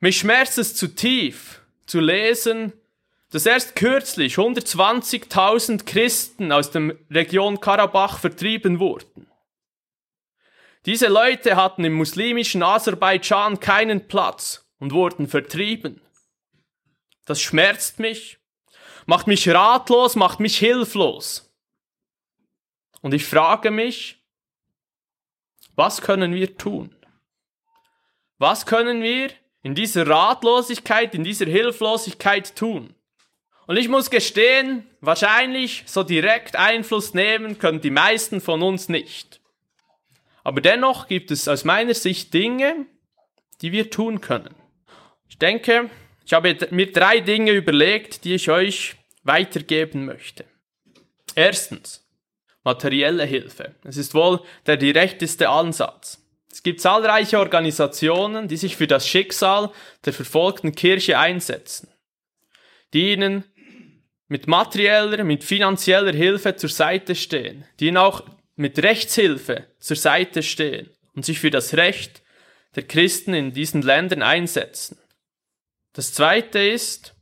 Mich 0.00 0.18
schmerzt 0.18 0.58
es 0.58 0.76
zu 0.76 0.88
tief 0.94 1.62
zu 1.86 2.00
lesen, 2.00 2.72
dass 3.30 3.46
erst 3.46 3.74
kürzlich 3.74 4.36
120.000 4.36 5.84
Christen 5.84 6.52
aus 6.52 6.70
der 6.70 6.96
Region 7.10 7.60
Karabach 7.60 8.18
vertrieben 8.18 8.78
wurden. 8.78 9.26
Diese 10.86 11.08
Leute 11.08 11.56
hatten 11.56 11.84
im 11.84 11.94
muslimischen 11.94 12.62
Aserbaidschan 12.62 13.60
keinen 13.60 14.06
Platz 14.08 14.66
und 14.78 14.92
wurden 14.92 15.26
vertrieben. 15.26 16.00
Das 17.26 17.42
schmerzt 17.42 17.98
mich, 17.98 18.38
macht 19.04 19.26
mich 19.26 19.48
ratlos, 19.48 20.16
macht 20.16 20.40
mich 20.40 20.56
hilflos. 20.56 21.52
Und 23.02 23.12
ich 23.12 23.26
frage 23.26 23.70
mich, 23.70 24.24
was 25.74 26.00
können 26.00 26.32
wir 26.32 26.56
tun? 26.56 26.94
Was 28.38 28.64
können 28.64 29.02
wir 29.02 29.30
in 29.62 29.74
dieser 29.74 30.06
Ratlosigkeit, 30.06 31.14
in 31.14 31.24
dieser 31.24 31.46
Hilflosigkeit 31.46 32.56
tun? 32.56 32.94
Und 33.66 33.76
ich 33.76 33.88
muss 33.88 34.10
gestehen, 34.10 34.86
wahrscheinlich 35.00 35.84
so 35.86 36.02
direkt 36.02 36.56
Einfluss 36.56 37.12
nehmen 37.12 37.58
können 37.58 37.82
die 37.82 37.90
meisten 37.90 38.40
von 38.40 38.62
uns 38.62 38.88
nicht. 38.88 39.40
Aber 40.42 40.62
dennoch 40.62 41.06
gibt 41.08 41.30
es 41.30 41.48
aus 41.48 41.64
meiner 41.64 41.92
Sicht 41.92 42.32
Dinge, 42.32 42.86
die 43.60 43.72
wir 43.72 43.90
tun 43.90 44.22
können. 44.22 44.54
Ich 45.28 45.36
denke, 45.36 45.90
ich 46.24 46.32
habe 46.32 46.56
mir 46.70 46.90
drei 46.92 47.20
Dinge 47.20 47.52
überlegt, 47.52 48.24
die 48.24 48.34
ich 48.34 48.48
euch 48.48 48.96
weitergeben 49.22 50.06
möchte. 50.06 50.44
Erstens, 51.34 52.06
materielle 52.64 53.24
Hilfe. 53.24 53.74
Es 53.84 53.96
ist 53.96 54.14
wohl 54.14 54.40
der 54.66 54.76
direkteste 54.76 55.48
Ansatz. 55.48 56.26
Es 56.50 56.62
gibt 56.62 56.80
zahlreiche 56.80 57.38
Organisationen, 57.38 58.48
die 58.48 58.56
sich 58.56 58.76
für 58.76 58.86
das 58.86 59.06
Schicksal 59.06 59.70
der 60.04 60.12
verfolgten 60.12 60.74
Kirche 60.74 61.18
einsetzen, 61.18 61.92
die 62.92 63.12
ihnen 63.12 63.44
mit 64.28 64.46
materieller, 64.46 65.24
mit 65.24 65.44
finanzieller 65.44 66.12
Hilfe 66.12 66.56
zur 66.56 66.70
Seite 66.70 67.14
stehen, 67.14 67.64
die 67.80 67.88
ihnen 67.88 67.96
auch 67.96 68.24
mit 68.56 68.82
Rechtshilfe 68.82 69.66
zur 69.78 69.96
Seite 69.96 70.42
stehen 70.42 70.90
und 71.14 71.24
sich 71.24 71.38
für 71.38 71.50
das 71.50 71.74
Recht 71.74 72.22
der 72.76 72.86
Christen 72.86 73.34
in 73.34 73.52
diesen 73.52 73.82
Ländern 73.82 74.22
einsetzen. 74.22 74.98
Das 75.92 76.12
zweite 76.12 76.58
ist 76.58 77.14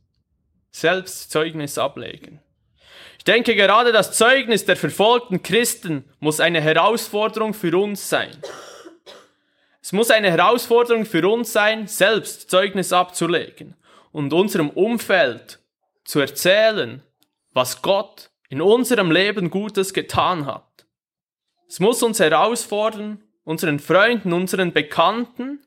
selbst 0.71 1.31
Zeugnis 1.31 1.77
ablegen. 1.77 2.41
Ich 3.17 3.23
denke, 3.23 3.55
gerade 3.55 3.91
das 3.91 4.11
Zeugnis 4.13 4.65
der 4.65 4.77
verfolgten 4.77 5.43
Christen 5.43 6.05
muss 6.19 6.39
eine 6.39 6.61
Herausforderung 6.61 7.53
für 7.53 7.77
uns 7.77 8.09
sein. 8.09 8.37
Es 9.87 9.93
muss 9.93 10.11
eine 10.11 10.29
Herausforderung 10.29 11.05
für 11.05 11.25
uns 11.29 11.53
sein, 11.53 11.87
selbst 11.87 12.49
Zeugnis 12.51 12.91
abzulegen 12.91 13.73
und 14.11 14.33
unserem 14.33 14.69
Umfeld 14.69 15.59
zu 16.03 16.19
erzählen, 16.19 17.01
was 17.53 17.81
Gott 17.81 18.29
in 18.49 18.59
unserem 18.59 19.11
Leben 19.11 19.49
Gutes 19.49 19.93
getan 19.93 20.45
hat. 20.45 20.85
Es 21.69 21.79
muss 21.79 22.03
uns 22.03 22.19
herausfordern, 22.19 23.23
unseren 23.45 23.79
Freunden, 23.79 24.33
unseren 24.33 24.73
Bekannten 24.73 25.65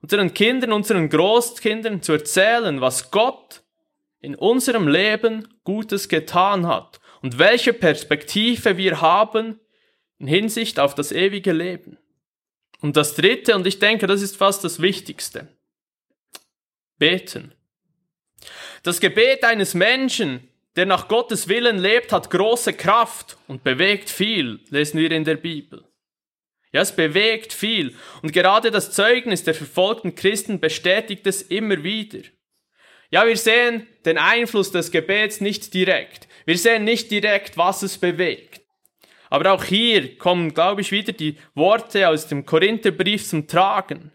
unseren 0.00 0.32
Kindern, 0.32 0.72
unseren 0.72 1.10
Großkindern 1.10 2.00
zu 2.00 2.12
erzählen, 2.12 2.80
was 2.80 3.10
Gott 3.10 3.64
in 4.22 4.34
unserem 4.34 4.88
Leben 4.88 5.46
Gutes 5.62 6.08
getan 6.08 6.66
hat 6.66 7.00
und 7.20 7.38
welche 7.38 7.74
Perspektive 7.74 8.78
wir 8.78 9.02
haben 9.02 9.60
in 10.16 10.26
Hinsicht 10.26 10.80
auf 10.80 10.94
das 10.94 11.12
ewige 11.12 11.52
Leben. 11.52 11.98
Und 12.82 12.96
das 12.96 13.14
Dritte, 13.14 13.54
und 13.54 13.66
ich 13.66 13.78
denke, 13.78 14.06
das 14.06 14.20
ist 14.20 14.36
fast 14.36 14.64
das 14.64 14.82
Wichtigste, 14.82 15.48
beten. 16.98 17.52
Das 18.82 19.00
Gebet 19.00 19.44
eines 19.44 19.74
Menschen, 19.74 20.48
der 20.74 20.86
nach 20.86 21.06
Gottes 21.08 21.48
Willen 21.48 21.78
lebt, 21.78 22.12
hat 22.12 22.30
große 22.30 22.72
Kraft 22.72 23.36
und 23.46 23.62
bewegt 23.62 24.10
viel, 24.10 24.60
lesen 24.70 24.98
wir 24.98 25.12
in 25.12 25.24
der 25.24 25.36
Bibel. 25.36 25.84
Ja, 26.72 26.80
es 26.80 26.96
bewegt 26.96 27.52
viel. 27.52 27.94
Und 28.22 28.32
gerade 28.32 28.70
das 28.70 28.90
Zeugnis 28.92 29.44
der 29.44 29.54
verfolgten 29.54 30.14
Christen 30.14 30.58
bestätigt 30.58 31.26
es 31.26 31.42
immer 31.42 31.84
wieder. 31.84 32.20
Ja, 33.10 33.26
wir 33.26 33.36
sehen 33.36 33.86
den 34.06 34.16
Einfluss 34.16 34.72
des 34.72 34.90
Gebets 34.90 35.42
nicht 35.42 35.74
direkt. 35.74 36.26
Wir 36.46 36.56
sehen 36.56 36.84
nicht 36.84 37.10
direkt, 37.10 37.58
was 37.58 37.82
es 37.82 37.98
bewegt. 37.98 38.61
Aber 39.32 39.52
auch 39.52 39.64
hier 39.64 40.18
kommen, 40.18 40.52
glaube 40.52 40.82
ich, 40.82 40.92
wieder 40.92 41.14
die 41.14 41.38
Worte 41.54 42.06
aus 42.06 42.26
dem 42.26 42.44
Korintherbrief 42.44 43.26
zum 43.26 43.48
Tragen. 43.48 44.12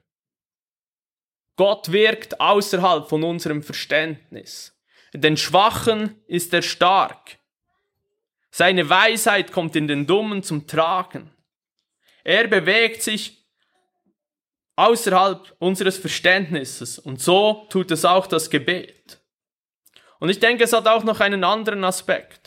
Gott 1.55 1.91
wirkt 1.91 2.39
außerhalb 2.39 3.09
von 3.09 3.23
unserem 3.23 3.63
Verständnis. 3.63 4.79
Den 5.13 5.35
Schwachen 5.35 6.21
ist 6.27 6.53
er 6.53 6.61
stark. 6.61 7.39
Seine 8.51 8.87
Weisheit 8.91 9.51
kommt 9.51 9.75
in 9.75 9.87
den 9.87 10.05
Dummen 10.05 10.43
zum 10.43 10.67
Tragen. 10.67 11.31
Er 12.23 12.47
bewegt 12.47 13.01
sich 13.01 13.43
außerhalb 14.75 15.55
unseres 15.57 15.97
Verständnisses 15.97 16.99
und 16.99 17.19
so 17.19 17.65
tut 17.71 17.89
es 17.89 18.05
auch 18.05 18.27
das 18.27 18.51
Gebet. 18.51 19.19
Und 20.19 20.29
ich 20.29 20.39
denke, 20.39 20.65
es 20.65 20.73
hat 20.73 20.87
auch 20.87 21.03
noch 21.03 21.21
einen 21.21 21.43
anderen 21.43 21.83
Aspekt. 21.83 22.46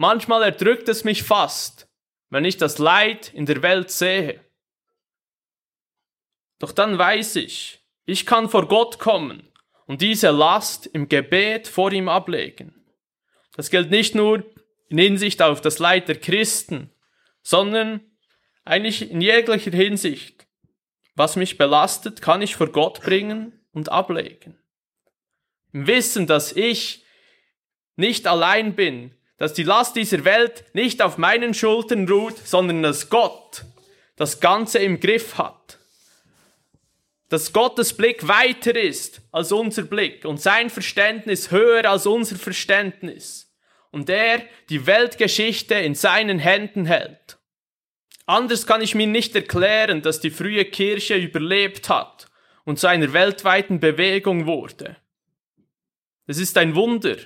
Manchmal 0.00 0.44
erdrückt 0.44 0.88
es 0.88 1.02
mich 1.02 1.24
fast, 1.24 1.88
wenn 2.30 2.44
ich 2.44 2.56
das 2.56 2.78
Leid 2.78 3.34
in 3.34 3.46
der 3.46 3.62
Welt 3.62 3.90
sehe. 3.90 4.40
Doch 6.60 6.70
dann 6.70 6.98
weiß 6.98 7.34
ich, 7.34 7.84
ich 8.04 8.24
kann 8.24 8.48
vor 8.48 8.68
Gott 8.68 9.00
kommen 9.00 9.52
und 9.86 10.00
diese 10.00 10.30
Last 10.30 10.86
im 10.86 11.08
Gebet 11.08 11.66
vor 11.66 11.90
ihm 11.90 12.08
ablegen. 12.08 12.86
Das 13.56 13.70
gilt 13.70 13.90
nicht 13.90 14.14
nur 14.14 14.48
in 14.88 14.98
Hinsicht 14.98 15.42
auf 15.42 15.60
das 15.60 15.80
Leid 15.80 16.06
der 16.06 16.20
Christen, 16.20 16.92
sondern 17.42 18.00
eigentlich 18.64 19.10
in 19.10 19.20
jeglicher 19.20 19.72
Hinsicht. 19.72 20.46
Was 21.16 21.34
mich 21.34 21.58
belastet, 21.58 22.22
kann 22.22 22.40
ich 22.40 22.54
vor 22.54 22.70
Gott 22.70 23.00
bringen 23.00 23.66
und 23.72 23.88
ablegen. 23.88 24.62
Im 25.72 25.88
Wissen, 25.88 26.28
dass 26.28 26.52
ich 26.52 27.04
nicht 27.96 28.28
allein 28.28 28.76
bin, 28.76 29.17
dass 29.38 29.54
die 29.54 29.62
Last 29.62 29.96
dieser 29.96 30.24
Welt 30.24 30.64
nicht 30.74 31.00
auf 31.00 31.16
meinen 31.16 31.54
Schultern 31.54 32.08
ruht, 32.08 32.36
sondern 32.44 32.82
dass 32.82 33.08
Gott 33.08 33.64
das 34.16 34.40
Ganze 34.40 34.80
im 34.80 35.00
Griff 35.00 35.38
hat. 35.38 35.78
Dass 37.28 37.52
Gottes 37.52 37.96
Blick 37.96 38.26
weiter 38.26 38.74
ist 38.74 39.20
als 39.32 39.52
unser 39.52 39.82
Blick 39.82 40.24
und 40.24 40.40
sein 40.40 40.70
Verständnis 40.70 41.50
höher 41.50 41.88
als 41.88 42.06
unser 42.06 42.36
Verständnis 42.36 43.54
und 43.90 44.10
er 44.10 44.42
die 44.70 44.86
Weltgeschichte 44.86 45.74
in 45.74 45.94
seinen 45.94 46.38
Händen 46.38 46.86
hält. 46.86 47.38
Anders 48.26 48.66
kann 48.66 48.82
ich 48.82 48.94
mir 48.94 49.06
nicht 49.06 49.34
erklären, 49.34 50.02
dass 50.02 50.20
die 50.20 50.30
frühe 50.30 50.64
Kirche 50.64 51.14
überlebt 51.14 51.88
hat 51.88 52.26
und 52.64 52.78
zu 52.78 52.86
einer 52.86 53.12
weltweiten 53.12 53.80
Bewegung 53.80 54.46
wurde. 54.46 54.96
Es 56.26 56.38
ist 56.38 56.58
ein 56.58 56.74
Wunder. 56.74 57.16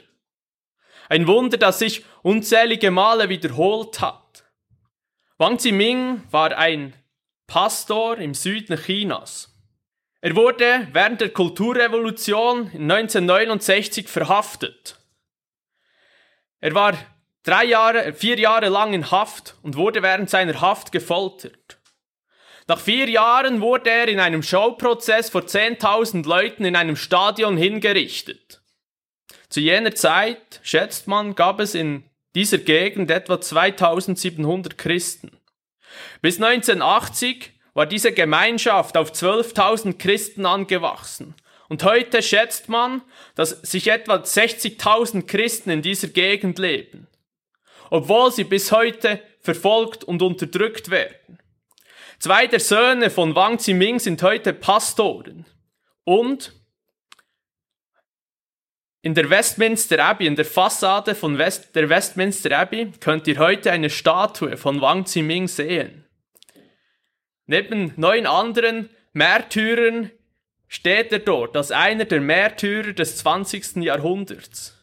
Ein 1.12 1.26
Wunder, 1.26 1.58
das 1.58 1.78
sich 1.78 2.06
unzählige 2.22 2.90
Male 2.90 3.28
wiederholt 3.28 4.00
hat. 4.00 4.44
Wang 5.36 5.58
Ziming 5.58 6.22
war 6.30 6.56
ein 6.56 6.94
Pastor 7.46 8.16
im 8.16 8.32
Süden 8.32 8.78
Chinas. 8.78 9.54
Er 10.22 10.34
wurde 10.34 10.88
während 10.94 11.20
der 11.20 11.28
Kulturrevolution 11.28 12.70
1969 12.72 14.08
verhaftet. 14.08 14.96
Er 16.60 16.74
war 16.74 16.96
drei 17.42 17.66
Jahre, 17.66 18.14
vier 18.14 18.38
Jahre 18.38 18.70
lang 18.70 18.94
in 18.94 19.10
Haft 19.10 19.56
und 19.60 19.76
wurde 19.76 20.02
während 20.02 20.30
seiner 20.30 20.62
Haft 20.62 20.92
gefoltert. 20.92 21.78
Nach 22.68 22.80
vier 22.80 23.10
Jahren 23.10 23.60
wurde 23.60 23.90
er 23.90 24.08
in 24.08 24.18
einem 24.18 24.42
Showprozess 24.42 25.28
vor 25.28 25.42
10.000 25.42 26.26
Leuten 26.26 26.64
in 26.64 26.74
einem 26.74 26.96
Stadion 26.96 27.58
hingerichtet. 27.58 28.61
Zu 29.52 29.60
jener 29.60 29.94
Zeit, 29.94 30.60
schätzt 30.62 31.08
man, 31.08 31.34
gab 31.34 31.60
es 31.60 31.74
in 31.74 32.04
dieser 32.34 32.56
Gegend 32.56 33.10
etwa 33.10 33.38
2700 33.38 34.78
Christen. 34.78 35.30
Bis 36.22 36.40
1980 36.40 37.52
war 37.74 37.84
diese 37.84 38.12
Gemeinschaft 38.12 38.96
auf 38.96 39.12
12.000 39.12 39.98
Christen 39.98 40.46
angewachsen 40.46 41.34
und 41.68 41.84
heute 41.84 42.22
schätzt 42.22 42.70
man, 42.70 43.02
dass 43.34 43.50
sich 43.50 43.88
etwa 43.88 44.14
60.000 44.14 45.26
Christen 45.26 45.68
in 45.68 45.82
dieser 45.82 46.08
Gegend 46.08 46.58
leben, 46.58 47.06
obwohl 47.90 48.32
sie 48.32 48.44
bis 48.44 48.72
heute 48.72 49.20
verfolgt 49.40 50.02
und 50.02 50.22
unterdrückt 50.22 50.88
werden. 50.88 51.38
Zwei 52.18 52.46
der 52.46 52.60
Söhne 52.60 53.10
von 53.10 53.34
Wang 53.34 53.58
Ziming 53.58 53.98
sind 53.98 54.22
heute 54.22 54.54
Pastoren 54.54 55.44
und 56.04 56.54
in 59.02 59.14
der 59.14 59.28
Westminster 59.28 59.98
Abbey, 60.04 60.26
in 60.26 60.36
der 60.36 60.44
Fassade 60.44 61.16
von 61.16 61.36
West, 61.36 61.74
der 61.74 61.88
Westminster 61.88 62.56
Abbey, 62.56 62.92
könnt 63.00 63.26
ihr 63.26 63.38
heute 63.38 63.72
eine 63.72 63.90
Statue 63.90 64.56
von 64.56 64.80
Wang 64.80 65.06
Ziming 65.06 65.48
sehen. 65.48 66.04
Neben 67.46 67.92
neun 67.96 68.26
anderen 68.26 68.88
Märtyrern 69.12 70.12
steht 70.68 71.12
er 71.12 71.18
dort 71.18 71.56
als 71.56 71.72
einer 71.72 72.04
der 72.04 72.20
Märtyrer 72.20 72.92
des 72.92 73.16
20. 73.18 73.76
Jahrhunderts. 73.76 74.78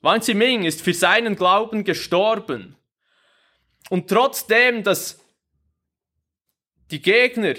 Wang 0.00 0.22
Ziming 0.22 0.64
ist 0.64 0.80
für 0.80 0.94
seinen 0.94 1.36
Glauben 1.36 1.84
gestorben. 1.84 2.76
Und 3.90 4.08
trotzdem, 4.08 4.82
dass 4.82 5.20
die 6.90 7.02
Gegner 7.02 7.54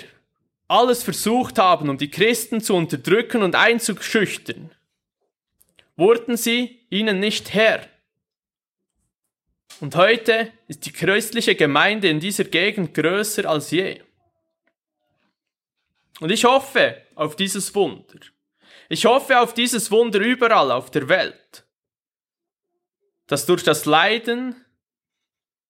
alles 0.67 1.03
versucht 1.03 1.59
haben, 1.59 1.89
um 1.89 1.97
die 1.97 2.09
Christen 2.09 2.61
zu 2.61 2.75
unterdrücken 2.75 3.43
und 3.43 3.55
einzuschüchtern, 3.55 4.71
wurden 5.97 6.38
sie 6.38 6.86
ihnen 6.89 7.19
nicht 7.19 7.53
Herr. 7.53 7.86
Und 9.79 9.95
heute 9.95 10.51
ist 10.67 10.86
die 10.86 10.91
christliche 10.91 11.55
Gemeinde 11.55 12.07
in 12.07 12.19
dieser 12.19 12.45
Gegend 12.45 12.93
größer 12.93 13.47
als 13.49 13.71
je. 13.71 14.01
Und 16.19 16.31
ich 16.31 16.45
hoffe 16.45 17.01
auf 17.15 17.36
dieses 17.36 17.75
Wunder. 17.75 18.19
Ich 18.89 19.05
hoffe 19.05 19.39
auf 19.39 19.53
dieses 19.53 19.91
Wunder 19.91 20.19
überall 20.19 20.71
auf 20.71 20.89
der 20.89 21.10
Welt, 21.10 21.65
dass 23.27 23.45
durch 23.45 23.63
das 23.63 23.86
Leiden 23.86 24.55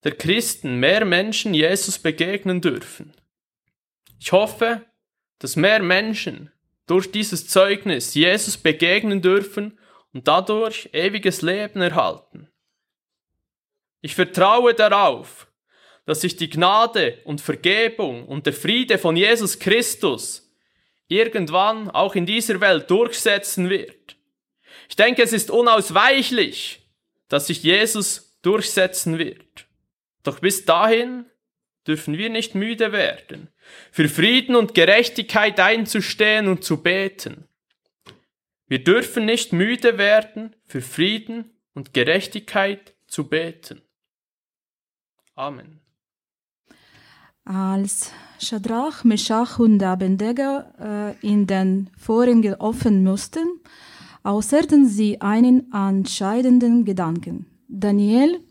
der 0.04 0.16
Christen 0.16 0.76
mehr 0.76 1.04
Menschen 1.04 1.54
Jesus 1.54 2.00
begegnen 2.00 2.62
dürfen. 2.62 3.14
Ich 4.20 4.32
hoffe, 4.32 4.86
dass 5.40 5.56
mehr 5.56 5.82
Menschen 5.82 6.52
durch 6.86 7.12
dieses 7.12 7.48
Zeugnis 7.48 8.14
Jesus 8.14 8.58
begegnen 8.58 9.22
dürfen 9.22 9.78
und 10.18 10.28
dadurch 10.28 10.90
ewiges 10.94 11.44
Leben 11.44 11.80
erhalten. 11.80 12.50
Ich 14.02 14.16
vertraue 14.16 14.74
darauf, 14.74 15.46
dass 16.08 16.22
sich 16.22 16.36
die 16.36 16.50
Gnade 16.50 17.20
und 17.24 17.40
Vergebung 17.40 18.26
und 18.26 18.48
der 18.48 18.54
Friede 18.54 18.98
von 18.98 19.16
Jesus 19.16 19.60
Christus 19.60 20.52
irgendwann 21.08 21.92
auch 21.92 22.16
in 22.16 22.26
dieser 22.26 22.60
Welt 22.62 22.90
durchsetzen 22.90 23.70
wird. 23.70 24.16
Ich 24.90 24.96
denke, 24.96 25.22
es 25.22 25.34
ist 25.34 25.52
unausweichlich, 25.52 26.82
dass 27.30 27.46
sich 27.46 27.62
Jesus 27.62 28.40
durchsetzen 28.42 29.20
wird. 29.20 29.68
Doch 30.24 30.40
bis 30.40 30.66
dahin 30.66 31.26
dürfen 31.86 32.18
wir 32.18 32.32
nicht 32.32 32.56
müde 32.56 32.92
werden, 32.92 33.50
für 33.92 34.10
Frieden 34.10 34.56
und 34.56 34.74
Gerechtigkeit 34.74 35.60
einzustehen 35.60 36.48
und 36.48 36.64
zu 36.64 36.82
beten. 36.82 37.47
Wir 38.68 38.84
dürfen 38.84 39.26
nicht 39.26 39.54
müde 39.54 39.98
werden, 39.98 40.56
für 40.66 40.82
Frieden 40.82 41.52
und 41.74 41.94
Gerechtigkeit 41.94 42.96
zu 43.08 43.30
beten. 43.30 43.82
Amen. 45.36 45.80
Als 47.46 48.12
Shadrach, 48.40 49.06
Meshach 49.06 49.58
und 49.60 49.82
Abednego 49.82 50.64
äh, 50.80 51.16
in 51.22 51.48
den 51.48 51.90
Vorhängen 51.98 52.56
offen 52.56 53.04
mussten, 53.04 53.62
äußerten 54.26 54.86
sie 54.86 55.22
einen 55.22 55.72
entscheidenden 55.72 56.84
Gedanken. 56.84 57.46
Daniel, 57.70 58.42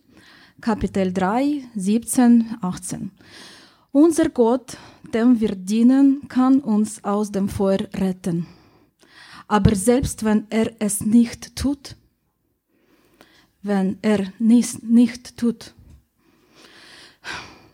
Kapitel 0.62 1.12
3, 1.12 1.62
17, 1.74 2.56
18. 2.62 3.10
Unser 3.92 4.30
Gott, 4.30 4.78
dem 5.12 5.40
wir 5.40 5.54
dienen, 5.54 6.26
kann 6.28 6.60
uns 6.60 7.04
aus 7.04 7.30
dem 7.30 7.50
Feuer 7.50 7.80
retten. 7.94 8.46
Aber 9.48 9.74
selbst 9.74 10.24
wenn 10.24 10.46
er 10.50 10.72
es 10.78 11.00
nicht 11.00 11.54
tut, 11.56 11.96
wenn 13.62 13.98
er 14.02 14.32
es 14.48 14.82
nicht 14.82 15.36
tut, 15.36 15.74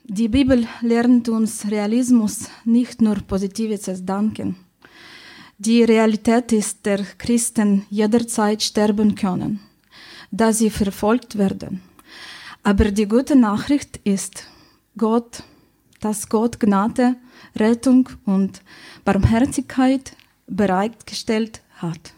die 0.05 0.29
Bibel 0.29 0.67
lernt 0.81 1.29
uns 1.29 1.71
Realismus, 1.71 2.49
nicht 2.65 3.01
nur 3.01 3.17
positives 3.17 4.05
Danken. 4.05 4.57
Die 5.59 5.85
Realität 5.85 6.53
ist, 6.53 6.85
dass 6.85 7.17
Christen 7.19 7.87
jederzeit 7.89 8.63
sterben 8.63 9.15
können, 9.15 9.61
da 10.31 10.53
sie 10.53 10.71
verfolgt 10.71 11.39
werden. 11.39 11.81
Aber 12.63 12.91
die 12.91 13.07
gute 13.07 13.37
Nachricht 13.37 14.01
ist, 14.05 14.45
Gott, 14.99 15.45
dass 16.01 16.29
Gott 16.29 16.59
Gnade, 16.59 17.17
Rettung 17.57 18.09
und 18.25 18.61
Barmherzigkeit 19.05 20.17
bereitgestellt 20.47 21.63
hat. 21.77 22.13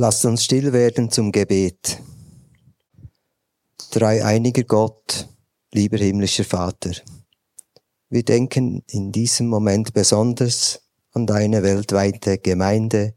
Lasst 0.00 0.24
uns 0.26 0.44
still 0.44 0.72
werden 0.72 1.10
zum 1.10 1.32
Gebet. 1.32 2.00
Dreieiniger 3.90 4.62
Gott, 4.62 5.28
lieber 5.72 5.98
himmlischer 5.98 6.44
Vater, 6.44 6.92
wir 8.08 8.22
denken 8.22 8.84
in 8.88 9.10
diesem 9.10 9.48
Moment 9.48 9.92
besonders 9.94 10.82
an 11.14 11.26
deine 11.26 11.64
weltweite 11.64 12.38
Gemeinde, 12.38 13.14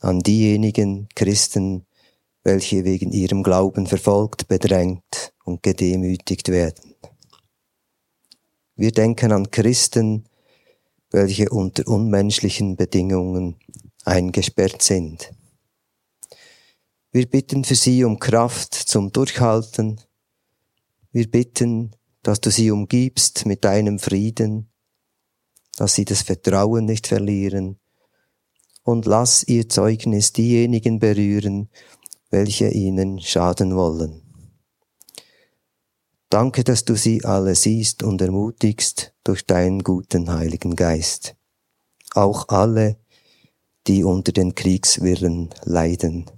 an 0.00 0.20
diejenigen 0.20 1.08
Christen, 1.14 1.86
welche 2.44 2.84
wegen 2.84 3.10
ihrem 3.10 3.42
Glauben 3.42 3.86
verfolgt, 3.86 4.48
bedrängt 4.48 5.32
und 5.44 5.62
gedemütigt 5.62 6.50
werden. 6.50 6.94
Wir 8.76 8.92
denken 8.92 9.32
an 9.32 9.50
Christen, 9.50 10.28
welche 11.10 11.48
unter 11.48 11.88
unmenschlichen 11.88 12.76
Bedingungen 12.76 13.56
eingesperrt 14.04 14.82
sind. 14.82 15.30
Wir 17.12 17.26
bitten 17.26 17.64
für 17.64 17.74
sie 17.74 18.04
um 18.04 18.20
Kraft 18.20 18.72
zum 18.72 19.10
Durchhalten. 19.10 20.00
Wir 21.10 21.28
bitten, 21.28 21.90
dass 22.22 22.40
du 22.40 22.52
sie 22.52 22.70
umgibst 22.70 23.46
mit 23.46 23.64
deinem 23.64 23.98
Frieden, 23.98 24.70
dass 25.76 25.94
sie 25.94 26.04
das 26.04 26.22
Vertrauen 26.22 26.84
nicht 26.84 27.08
verlieren 27.08 27.80
und 28.84 29.06
lass 29.06 29.42
ihr 29.42 29.68
Zeugnis 29.68 30.32
diejenigen 30.32 31.00
berühren, 31.00 31.68
welche 32.30 32.68
ihnen 32.68 33.20
schaden 33.20 33.74
wollen. 33.74 34.22
Danke, 36.28 36.62
dass 36.62 36.84
du 36.84 36.94
sie 36.94 37.24
alle 37.24 37.56
siehst 37.56 38.04
und 38.04 38.22
ermutigst 38.22 39.14
durch 39.24 39.44
deinen 39.44 39.82
guten 39.82 40.32
Heiligen 40.32 40.76
Geist. 40.76 41.34
Auch 42.14 42.48
alle, 42.50 43.00
die 43.88 44.04
unter 44.04 44.30
den 44.30 44.54
Kriegswirren 44.54 45.50
leiden. 45.64 46.30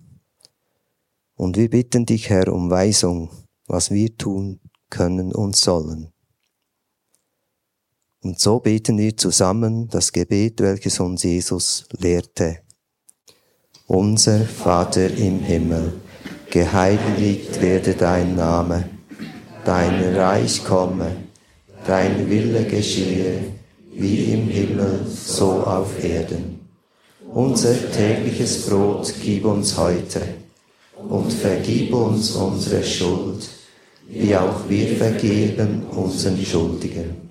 Und 1.42 1.56
wir 1.56 1.70
bitten 1.70 2.06
dich, 2.06 2.30
Herr, 2.30 2.52
um 2.52 2.70
Weisung, 2.70 3.28
was 3.66 3.90
wir 3.90 4.16
tun 4.16 4.60
können 4.90 5.34
und 5.34 5.56
sollen. 5.56 6.12
Und 8.22 8.38
so 8.38 8.60
beten 8.60 8.96
wir 8.96 9.16
zusammen 9.16 9.88
das 9.88 10.12
Gebet, 10.12 10.60
welches 10.60 11.00
uns 11.00 11.24
Jesus 11.24 11.86
lehrte. 11.98 12.58
Unser 13.88 14.44
Vater 14.44 15.10
im 15.16 15.40
Himmel, 15.40 15.94
geheiligt 16.48 17.60
werde 17.60 17.94
dein 17.94 18.36
Name, 18.36 18.88
dein 19.64 20.14
Reich 20.14 20.62
komme, 20.62 21.16
dein 21.84 22.30
Wille 22.30 22.64
geschehe, 22.66 23.42
wie 23.92 24.32
im 24.32 24.46
Himmel, 24.46 25.06
so 25.08 25.64
auf 25.64 26.04
Erden. 26.04 26.60
Unser 27.34 27.90
tägliches 27.90 28.64
Brot 28.64 29.12
gib 29.20 29.44
uns 29.44 29.76
heute 29.76 30.41
und 31.08 31.32
vergib 31.32 31.92
uns 31.92 32.32
unsere 32.32 32.82
Schuld, 32.82 33.48
wie 34.08 34.36
auch 34.36 34.68
wir 34.68 34.96
vergeben 34.96 35.84
unseren 35.90 36.44
Schuldigen. 36.44 37.30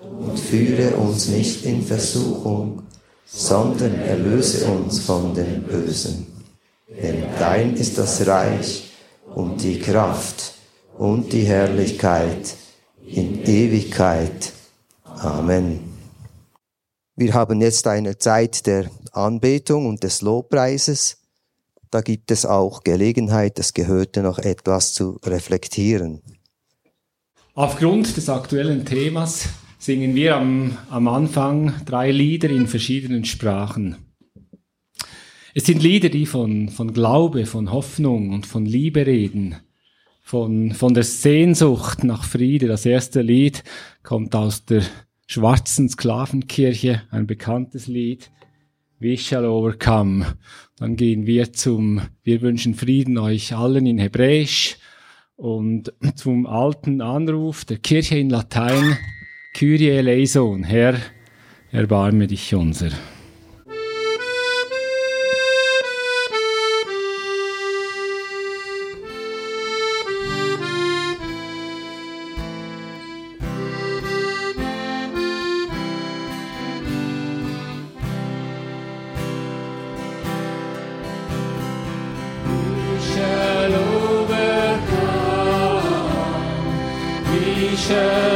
Und 0.00 0.38
führe 0.38 0.96
uns 0.96 1.28
nicht 1.28 1.64
in 1.64 1.82
Versuchung, 1.82 2.82
sondern 3.26 3.94
erlöse 4.00 4.66
uns 4.66 5.00
von 5.00 5.34
dem 5.34 5.62
Bösen. 5.62 6.26
Denn 6.88 7.24
dein 7.38 7.76
ist 7.76 7.96
das 7.98 8.26
Reich 8.26 8.90
und 9.34 9.62
die 9.62 9.78
Kraft 9.78 10.54
und 10.98 11.32
die 11.32 11.44
Herrlichkeit 11.44 12.54
in 13.06 13.42
Ewigkeit. 13.44 14.52
Amen. 15.04 15.80
Wir 17.16 17.34
haben 17.34 17.60
jetzt 17.60 17.86
eine 17.86 18.18
Zeit 18.18 18.66
der 18.66 18.90
Anbetung 19.12 19.86
und 19.86 20.02
des 20.02 20.22
Lobpreises 20.22 21.19
da 21.90 22.00
gibt 22.00 22.30
es 22.30 22.46
auch 22.46 22.84
Gelegenheit, 22.84 23.58
das 23.58 23.74
Gehörte 23.74 24.22
noch 24.22 24.38
etwas 24.38 24.94
zu 24.94 25.18
reflektieren. 25.24 26.22
Aufgrund 27.54 28.16
des 28.16 28.28
aktuellen 28.28 28.84
Themas 28.84 29.48
singen 29.78 30.14
wir 30.14 30.36
am, 30.36 30.78
am 30.88 31.08
Anfang 31.08 31.74
drei 31.84 32.10
Lieder 32.10 32.48
in 32.48 32.68
verschiedenen 32.68 33.24
Sprachen. 33.24 33.96
Es 35.52 35.64
sind 35.66 35.82
Lieder, 35.82 36.10
die 36.10 36.26
von, 36.26 36.68
von 36.68 36.92
Glaube, 36.92 37.44
von 37.44 37.72
Hoffnung 37.72 38.30
und 38.30 38.46
von 38.46 38.64
Liebe 38.64 39.04
reden, 39.04 39.56
von, 40.22 40.72
von 40.72 40.94
der 40.94 41.02
Sehnsucht 41.02 42.04
nach 42.04 42.22
Friede. 42.22 42.68
Das 42.68 42.86
erste 42.86 43.20
Lied 43.20 43.64
kommt 44.04 44.36
aus 44.36 44.64
der 44.64 44.84
schwarzen 45.26 45.88
Sklavenkirche, 45.88 47.02
ein 47.10 47.26
bekanntes 47.26 47.88
Lied. 47.88 48.30
We 49.00 49.16
shall 49.16 49.44
overcome. 49.44 50.36
Dann 50.80 50.96
gehen 50.96 51.26
wir 51.26 51.52
zum, 51.52 52.00
wir 52.22 52.40
wünschen 52.40 52.74
Frieden 52.74 53.18
euch 53.18 53.54
allen 53.54 53.84
in 53.84 53.98
Hebräisch 53.98 54.78
und 55.36 55.92
zum 56.16 56.46
alten 56.46 57.02
Anruf 57.02 57.66
der 57.66 57.76
Kirche 57.76 58.16
in 58.16 58.30
Latein, 58.30 58.96
Kyrie 59.52 59.90
eleison, 59.90 60.64
Herr, 60.64 60.96
erbarme 61.70 62.26
dich 62.28 62.54
unser. 62.54 62.88
Shall 87.90 88.29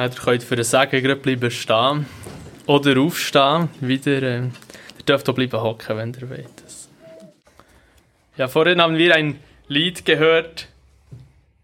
ihr 0.00 0.08
könnt 0.10 0.42
für 0.42 0.56
den 0.56 0.64
Segen 0.64 1.20
bleiben 1.20 1.50
stehen. 1.50 2.06
Oder 2.66 3.00
aufstehen. 3.00 3.68
Wieder, 3.80 4.22
äh, 4.22 4.38
ihr 4.38 5.04
dürft 5.06 5.28
auch 5.28 5.34
bleiben 5.34 5.60
hocken, 5.60 5.96
wenn 5.96 6.14
ihr 6.14 6.30
wollt. 6.30 6.64
Ja, 8.36 8.48
vorhin 8.48 8.80
haben 8.80 8.96
wir 8.96 9.14
ein 9.14 9.38
Lied 9.68 10.04
gehört, 10.04 10.68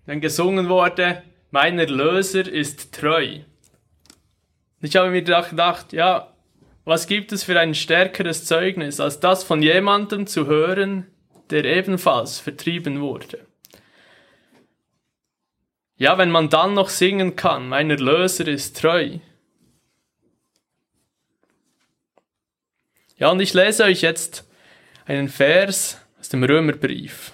dann 0.06 0.20
gesungen 0.20 0.68
wurde, 0.68 1.22
mein 1.50 1.78
Erlöser 1.78 2.46
ist 2.46 2.92
treu. 2.92 3.38
Ich 4.82 4.94
habe 4.96 5.10
mir 5.10 5.22
gedacht, 5.22 5.92
ja, 5.92 6.32
was 6.84 7.06
gibt 7.06 7.32
es 7.32 7.44
für 7.44 7.58
ein 7.58 7.74
stärkeres 7.74 8.44
Zeugnis, 8.44 9.00
als 9.00 9.18
das 9.18 9.42
von 9.42 9.62
jemandem 9.62 10.26
zu 10.26 10.46
hören, 10.46 11.06
der 11.50 11.64
ebenfalls 11.64 12.38
vertrieben 12.38 13.00
wurde? 13.00 13.40
Ja, 15.98 16.18
wenn 16.18 16.30
man 16.30 16.50
dann 16.50 16.74
noch 16.74 16.90
singen 16.90 17.36
kann, 17.36 17.68
mein 17.68 17.90
Erlöser 17.90 18.46
ist 18.46 18.78
treu. 18.78 19.18
Ja, 23.16 23.30
und 23.30 23.40
ich 23.40 23.54
lese 23.54 23.84
euch 23.84 24.02
jetzt 24.02 24.46
einen 25.06 25.30
Vers 25.30 25.98
aus 26.20 26.28
dem 26.28 26.44
Römerbrief. 26.44 27.32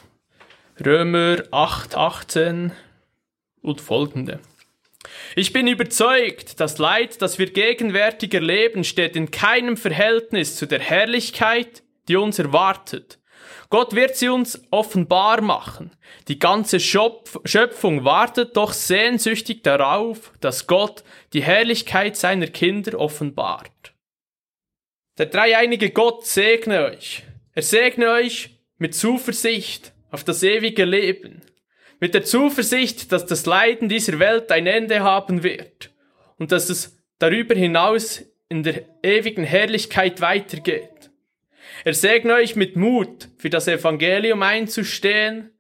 Römer 0.85 1.43
8, 1.51 1.97
18 1.97 2.73
und 3.63 3.81
folgende. 3.81 4.39
Ich 5.35 5.53
bin 5.53 5.67
überzeugt, 5.67 6.61
das 6.61 6.79
Leid, 6.79 7.21
das 7.21 7.41
wir 7.41 7.51
gegenwärtig 7.51 8.33
erleben, 8.33 8.85
steht 8.85 9.17
in 9.17 9.33
keinem 9.33 9.77
Verhältnis 9.77 10.55
zu 10.55 10.67
der 10.67 10.79
Herrlichkeit, 10.79 11.83
die 12.07 12.15
uns 12.15 12.39
erwartet. 12.39 13.19
Gott 13.73 13.95
wird 13.95 14.17
sie 14.17 14.29
uns 14.29 14.63
offenbar 14.71 15.41
machen. 15.41 15.93
Die 16.29 16.39
ganze 16.39 16.79
Schöpfung 16.79 18.05
wartet 18.05 18.55
doch 18.59 18.75
sehnsüchtig 18.75 19.63
darauf, 19.63 20.31
dass 20.43 20.67
Gott 20.67 21.03
die 21.33 21.43
Herrlichkeit 21.43 22.19
seiner 22.19 22.49
Kinder 22.49 23.01
offenbart. 23.01 23.95
Der 25.17 25.25
dreieinige 25.25 25.89
Gott 25.89 26.27
segne 26.27 26.85
euch. 26.85 27.23
Er 27.55 27.63
segne 27.63 28.11
euch 28.11 28.51
mit 28.77 28.95
Zuversicht 28.95 29.95
auf 30.11 30.23
das 30.23 30.43
ewige 30.43 30.85
Leben. 30.85 31.41
Mit 31.99 32.13
der 32.13 32.25
Zuversicht, 32.25 33.11
dass 33.11 33.25
das 33.25 33.47
Leiden 33.47 33.89
dieser 33.89 34.19
Welt 34.19 34.53
ein 34.53 34.67
Ende 34.67 35.01
haben 35.01 35.43
wird 35.43 35.95
und 36.37 36.53
dass 36.53 36.69
es 36.69 36.99
darüber 37.19 37.55
hinaus 37.55 38.23
in 38.51 38.65
der 38.65 38.85
ewigen 39.03 39.45
Herrlichkeit 39.45 40.21
weitergeht. 40.21 40.92
Er 41.85 41.95
segne 41.95 42.35
euch 42.35 42.55
mit 42.55 42.77
Mut, 42.77 43.29
für 43.39 43.51
das 43.51 43.67
Evangelium 43.67 44.43
einzustehen 44.43 45.51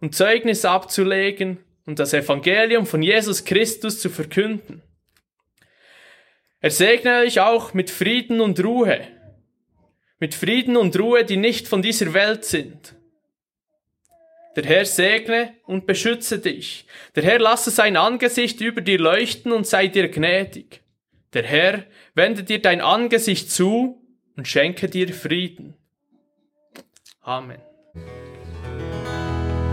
und 0.00 0.14
Zeugnis 0.14 0.64
abzulegen 0.64 1.58
und 1.86 1.98
das 1.98 2.12
Evangelium 2.12 2.86
von 2.86 3.02
Jesus 3.02 3.44
Christus 3.44 4.00
zu 4.00 4.10
verkünden. 4.10 4.82
Er 6.60 6.70
segne 6.70 7.20
euch 7.20 7.40
auch 7.40 7.72
mit 7.72 7.88
Frieden 7.88 8.40
und 8.42 8.62
Ruhe, 8.62 9.00
mit 10.18 10.34
Frieden 10.34 10.76
und 10.76 10.98
Ruhe, 10.98 11.24
die 11.24 11.38
nicht 11.38 11.66
von 11.66 11.80
dieser 11.80 12.12
Welt 12.12 12.44
sind. 12.44 12.94
Der 14.56 14.64
Herr 14.64 14.84
segne 14.84 15.54
und 15.64 15.86
beschütze 15.86 16.38
dich. 16.38 16.84
Der 17.14 17.22
Herr 17.22 17.38
lasse 17.38 17.70
sein 17.70 17.96
Angesicht 17.96 18.60
über 18.60 18.82
dir 18.82 18.98
leuchten 18.98 19.52
und 19.52 19.66
sei 19.66 19.86
dir 19.86 20.08
gnädig. 20.08 20.82
Der 21.32 21.44
Herr 21.44 21.84
wende 22.14 22.42
dir 22.42 22.60
dein 22.60 22.80
Angesicht 22.80 23.50
zu 23.50 23.99
und 24.40 24.48
schenke 24.48 24.88
dir 24.88 25.12
Frieden. 25.12 25.74
Amen. 27.20 27.58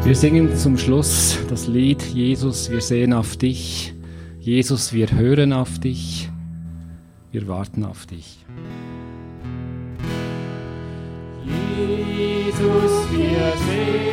Wir 0.04 0.14
singen 0.14 0.58
zum 0.58 0.78
Schluss 0.78 1.40
das 1.48 1.68
Lied 1.68 2.02
Jesus, 2.02 2.70
wir 2.70 2.82
sehen 2.82 3.14
auf 3.14 3.38
dich. 3.38 3.94
Jesus, 4.42 4.92
wir 4.92 5.10
hören 5.10 5.54
auf 5.54 5.80
dich. 5.80 6.28
Wir 7.32 7.48
warten 7.48 7.86
auf 7.86 8.08
dich. 8.08 8.46
Jesus, 11.46 12.92
wir 13.14 13.54
sehen 13.70 14.07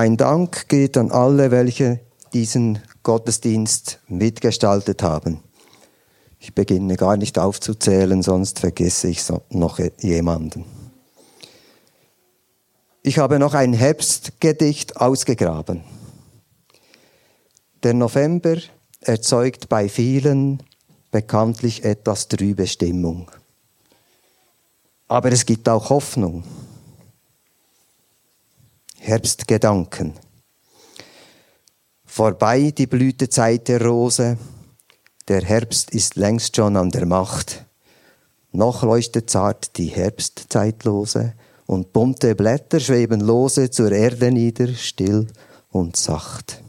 Mein 0.00 0.16
Dank 0.16 0.68
geht 0.68 0.96
an 0.96 1.10
alle, 1.10 1.50
welche 1.50 1.98
diesen 2.32 2.80
Gottesdienst 3.02 3.98
mitgestaltet 4.06 5.02
haben. 5.02 5.42
Ich 6.38 6.54
beginne 6.54 6.94
gar 6.96 7.16
nicht 7.16 7.36
aufzuzählen, 7.36 8.22
sonst 8.22 8.60
vergesse 8.60 9.08
ich 9.08 9.24
noch 9.50 9.80
jemanden. 9.98 10.64
Ich 13.02 13.18
habe 13.18 13.40
noch 13.40 13.54
ein 13.54 13.72
Herbstgedicht 13.72 14.98
ausgegraben. 14.98 15.82
Der 17.82 17.94
November 17.94 18.58
erzeugt 19.00 19.68
bei 19.68 19.88
vielen 19.88 20.62
bekanntlich 21.10 21.82
etwas 21.82 22.28
trübe 22.28 22.68
Stimmung. 22.68 23.32
Aber 25.08 25.32
es 25.32 25.44
gibt 25.44 25.68
auch 25.68 25.90
Hoffnung. 25.90 26.44
Herbstgedanken. 29.00 30.14
Vorbei 32.04 32.72
die 32.76 32.86
Blütezeit 32.86 33.68
der 33.68 33.82
Rose, 33.82 34.38
der 35.28 35.42
Herbst 35.42 35.90
ist 35.90 36.16
längst 36.16 36.56
schon 36.56 36.76
an 36.76 36.90
der 36.90 37.06
Macht. 37.06 37.64
Noch 38.52 38.82
leuchtet 38.82 39.30
zart 39.30 39.76
die 39.76 39.86
Herbstzeitlose 39.86 41.34
und 41.66 41.92
bunte 41.92 42.34
Blätter 42.34 42.80
schweben 42.80 43.20
lose 43.20 43.70
zur 43.70 43.92
Erde 43.92 44.32
nieder, 44.32 44.68
still 44.74 45.26
und 45.70 45.96
sacht. 45.96 46.62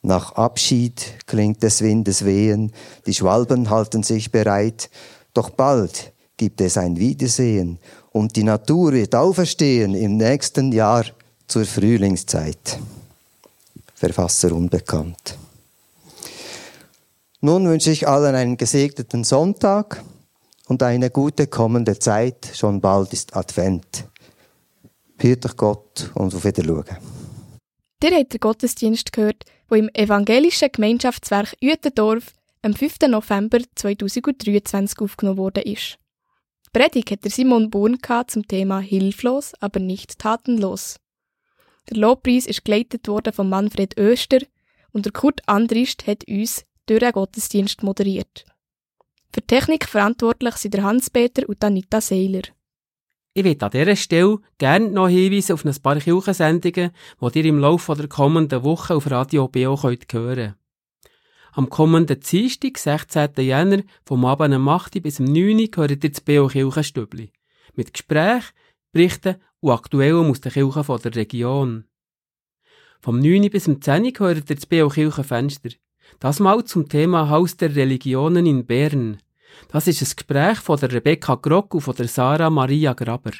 Nach 0.00 0.32
Abschied 0.32 1.26
klingt 1.26 1.62
des 1.62 1.82
Windes 1.82 2.24
Wehen, 2.24 2.72
die 3.06 3.14
Schwalben 3.14 3.70
halten 3.70 4.02
sich 4.02 4.30
bereit, 4.30 4.90
doch 5.32 5.50
bald 5.50 6.12
gibt 6.36 6.60
es 6.60 6.76
ein 6.76 6.98
Wiedersehen 6.98 7.78
und 8.14 8.36
die 8.36 8.44
Natur 8.44 8.92
wird 8.92 9.14
auferstehen 9.14 9.94
im 9.94 10.16
nächsten 10.16 10.70
Jahr 10.70 11.04
zur 11.48 11.64
Frühlingszeit. 11.64 12.78
Verfasser 13.94 14.52
unbekannt. 14.52 15.36
Nun 17.40 17.68
wünsche 17.68 17.90
ich 17.90 18.06
allen 18.06 18.36
einen 18.36 18.56
gesegneten 18.56 19.24
Sonntag 19.24 20.02
und 20.68 20.82
eine 20.84 21.10
gute 21.10 21.48
kommende 21.48 21.98
Zeit. 21.98 22.48
Schon 22.54 22.80
bald 22.80 23.12
ist 23.12 23.36
Advent. 23.36 24.04
Hüt 25.18 25.44
euch 25.44 25.56
Gott 25.56 26.10
und 26.14 26.34
auf 26.34 26.44
Wiedersehen. 26.44 26.84
Ihr 28.02 28.16
habt 28.16 28.32
den 28.32 28.40
Gottesdienst 28.40 29.12
gehört, 29.12 29.44
wo 29.68 29.74
im 29.74 29.90
evangelischen 29.92 30.68
Gemeinschaftswerk 30.70 31.56
Uetendorf 31.60 32.32
am 32.62 32.74
5. 32.74 33.08
November 33.08 33.58
2023 33.74 35.00
aufgenommen 35.00 35.38
worden 35.38 35.64
ist. 35.64 35.98
Predigt 36.74 37.12
hat 37.12 37.22
der 37.22 37.30
Simon 37.30 37.70
gehabt 37.70 38.32
zum 38.32 38.48
Thema 38.48 38.80
Hilflos, 38.80 39.52
aber 39.60 39.78
nicht 39.78 40.18
tatenlos. 40.18 40.98
Der 41.88 41.98
Lobpreis 41.98 42.46
ist 42.46 42.64
geleitet 42.64 43.06
worden 43.06 43.32
von 43.32 43.48
Manfred 43.48 43.96
Öster 43.96 44.40
und 44.90 45.04
der 45.04 45.12
Kurt 45.12 45.40
Andrist 45.46 46.08
hat 46.08 46.26
uns 46.26 46.64
durch 46.86 46.98
den 46.98 47.12
Gottesdienst 47.12 47.84
moderiert. 47.84 48.44
Für 49.32 49.40
die 49.40 49.46
Technik 49.46 49.84
verantwortlich 49.88 50.56
sind 50.56 50.82
Hans-Peter 50.82 51.48
und 51.48 51.62
Anita 51.62 52.00
Seiler. 52.00 52.42
Ich 53.34 53.44
möchte 53.44 53.66
an 53.66 53.70
dieser 53.70 53.94
Stelle 53.94 54.38
gerne 54.58 54.90
noch 54.90 55.08
hinweisen 55.08 55.52
auf 55.52 55.64
ein 55.64 55.76
paar 55.80 56.00
Kirchensendungen, 56.00 56.90
die 57.20 57.38
ihr 57.38 57.44
im 57.44 57.60
Laufe 57.60 57.94
der 57.94 58.08
kommenden 58.08 58.64
Woche 58.64 58.96
auf 58.96 59.08
Radio 59.08 59.46
BO 59.46 59.76
könnt 59.76 60.12
hören 60.12 60.56
Am 61.56 61.70
kommenden 61.70 62.18
Dienstag, 62.18 62.78
16. 62.78 63.30
Jänner, 63.36 63.84
vom 64.04 64.24
Abend 64.24 64.56
um 64.56 64.68
8 64.68 64.96
Uhr 64.96 65.02
bis 65.02 65.20
um 65.20 65.26
9 65.26 65.56
Uhr, 65.60 65.68
hört 65.76 66.04
ihr 66.04 66.10
das 66.10 66.20
BO 66.20 66.48
Kirchenstübli. 66.48 67.30
Mit 67.74 67.92
Gesprächen, 67.92 68.52
Berichten 68.90 69.36
und 69.60 69.70
Aktuellem 69.70 70.32
aus 70.32 70.40
den 70.40 70.50
Kirchen 70.50 70.82
von 70.82 71.00
der 71.00 71.14
Region. 71.14 71.84
Vom 73.00 73.20
9 73.20 73.44
Uhr 73.44 73.50
bis 73.50 73.68
um 73.68 73.80
10 73.80 74.02
Uhr 74.02 74.12
hört 74.18 74.50
ihr 74.50 74.56
das 74.56 74.66
BO 74.66 74.88
Kirchenfenster. 74.88 75.70
Das 76.18 76.40
mal 76.40 76.64
zum 76.64 76.88
Thema 76.88 77.28
Haus 77.28 77.56
der 77.56 77.76
Religionen 77.76 78.46
in 78.46 78.66
Bern. 78.66 79.18
Das 79.68 79.86
ist 79.86 80.02
ein 80.02 80.10
Gespräch 80.16 80.58
von 80.58 80.80
der 80.80 80.90
Rebecca 80.90 81.36
Grock 81.36 81.72
und 81.74 81.82
von 81.82 81.94
der 81.94 82.08
Sarah 82.08 82.50
Maria 82.50 82.94
Graber. 82.94 83.30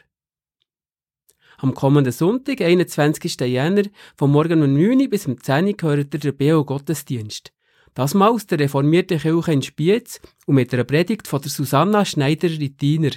Am 1.59 1.75
kommenden 1.75 2.13
Sonntag, 2.13 2.61
21. 2.61 3.41
Jänner, 3.41 3.85
vom 4.17 4.31
Morgen 4.31 4.63
um 4.63 4.73
9 4.73 5.01
Uhr 5.01 5.09
bis 5.09 5.27
um 5.27 5.37
10 5.37 5.67
Uhr 5.67 5.75
hört 5.83 6.15
ihr 6.15 6.21
den 6.21 6.37
BO 6.37 6.65
Gottesdienst. 6.65 7.54
Das 7.95 8.13
mal 8.15 8.31
aus 8.31 8.47
der 8.47 8.59
reformierten 8.59 9.19
Kirche 9.19 9.53
in 9.53 9.63
Spiez 9.63 10.21
und 10.47 10.57
mit 10.57 10.75
einer 10.75 10.85
Predigt 10.85 11.29
von 11.29 11.41
der 11.41 11.51
Susanna 11.51 12.05
Schneider-Rittiner. 12.05 13.13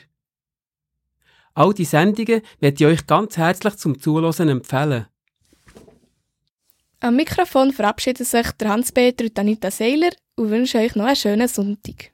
All 1.55 1.73
die 1.73 1.86
Sendungen 1.86 2.43
möchte 2.61 2.84
ich 2.84 2.86
euch 2.86 3.07
ganz 3.07 3.38
herzlich 3.38 3.75
zum 3.78 3.99
Zuhören 3.99 4.49
empfehlen. 4.49 5.07
Am 6.99 7.15
Mikrofon 7.15 7.73
verabschieden 7.73 8.25
sich 8.25 8.47
Hans-Peter 8.63 9.25
und 9.25 9.39
Anita 9.39 9.71
Seiler 9.71 10.11
und 10.36 10.51
wünschen 10.51 10.82
euch 10.82 10.95
noch 10.95 11.05
einen 11.05 11.15
schönen 11.15 11.47
Sonntag. 11.47 12.11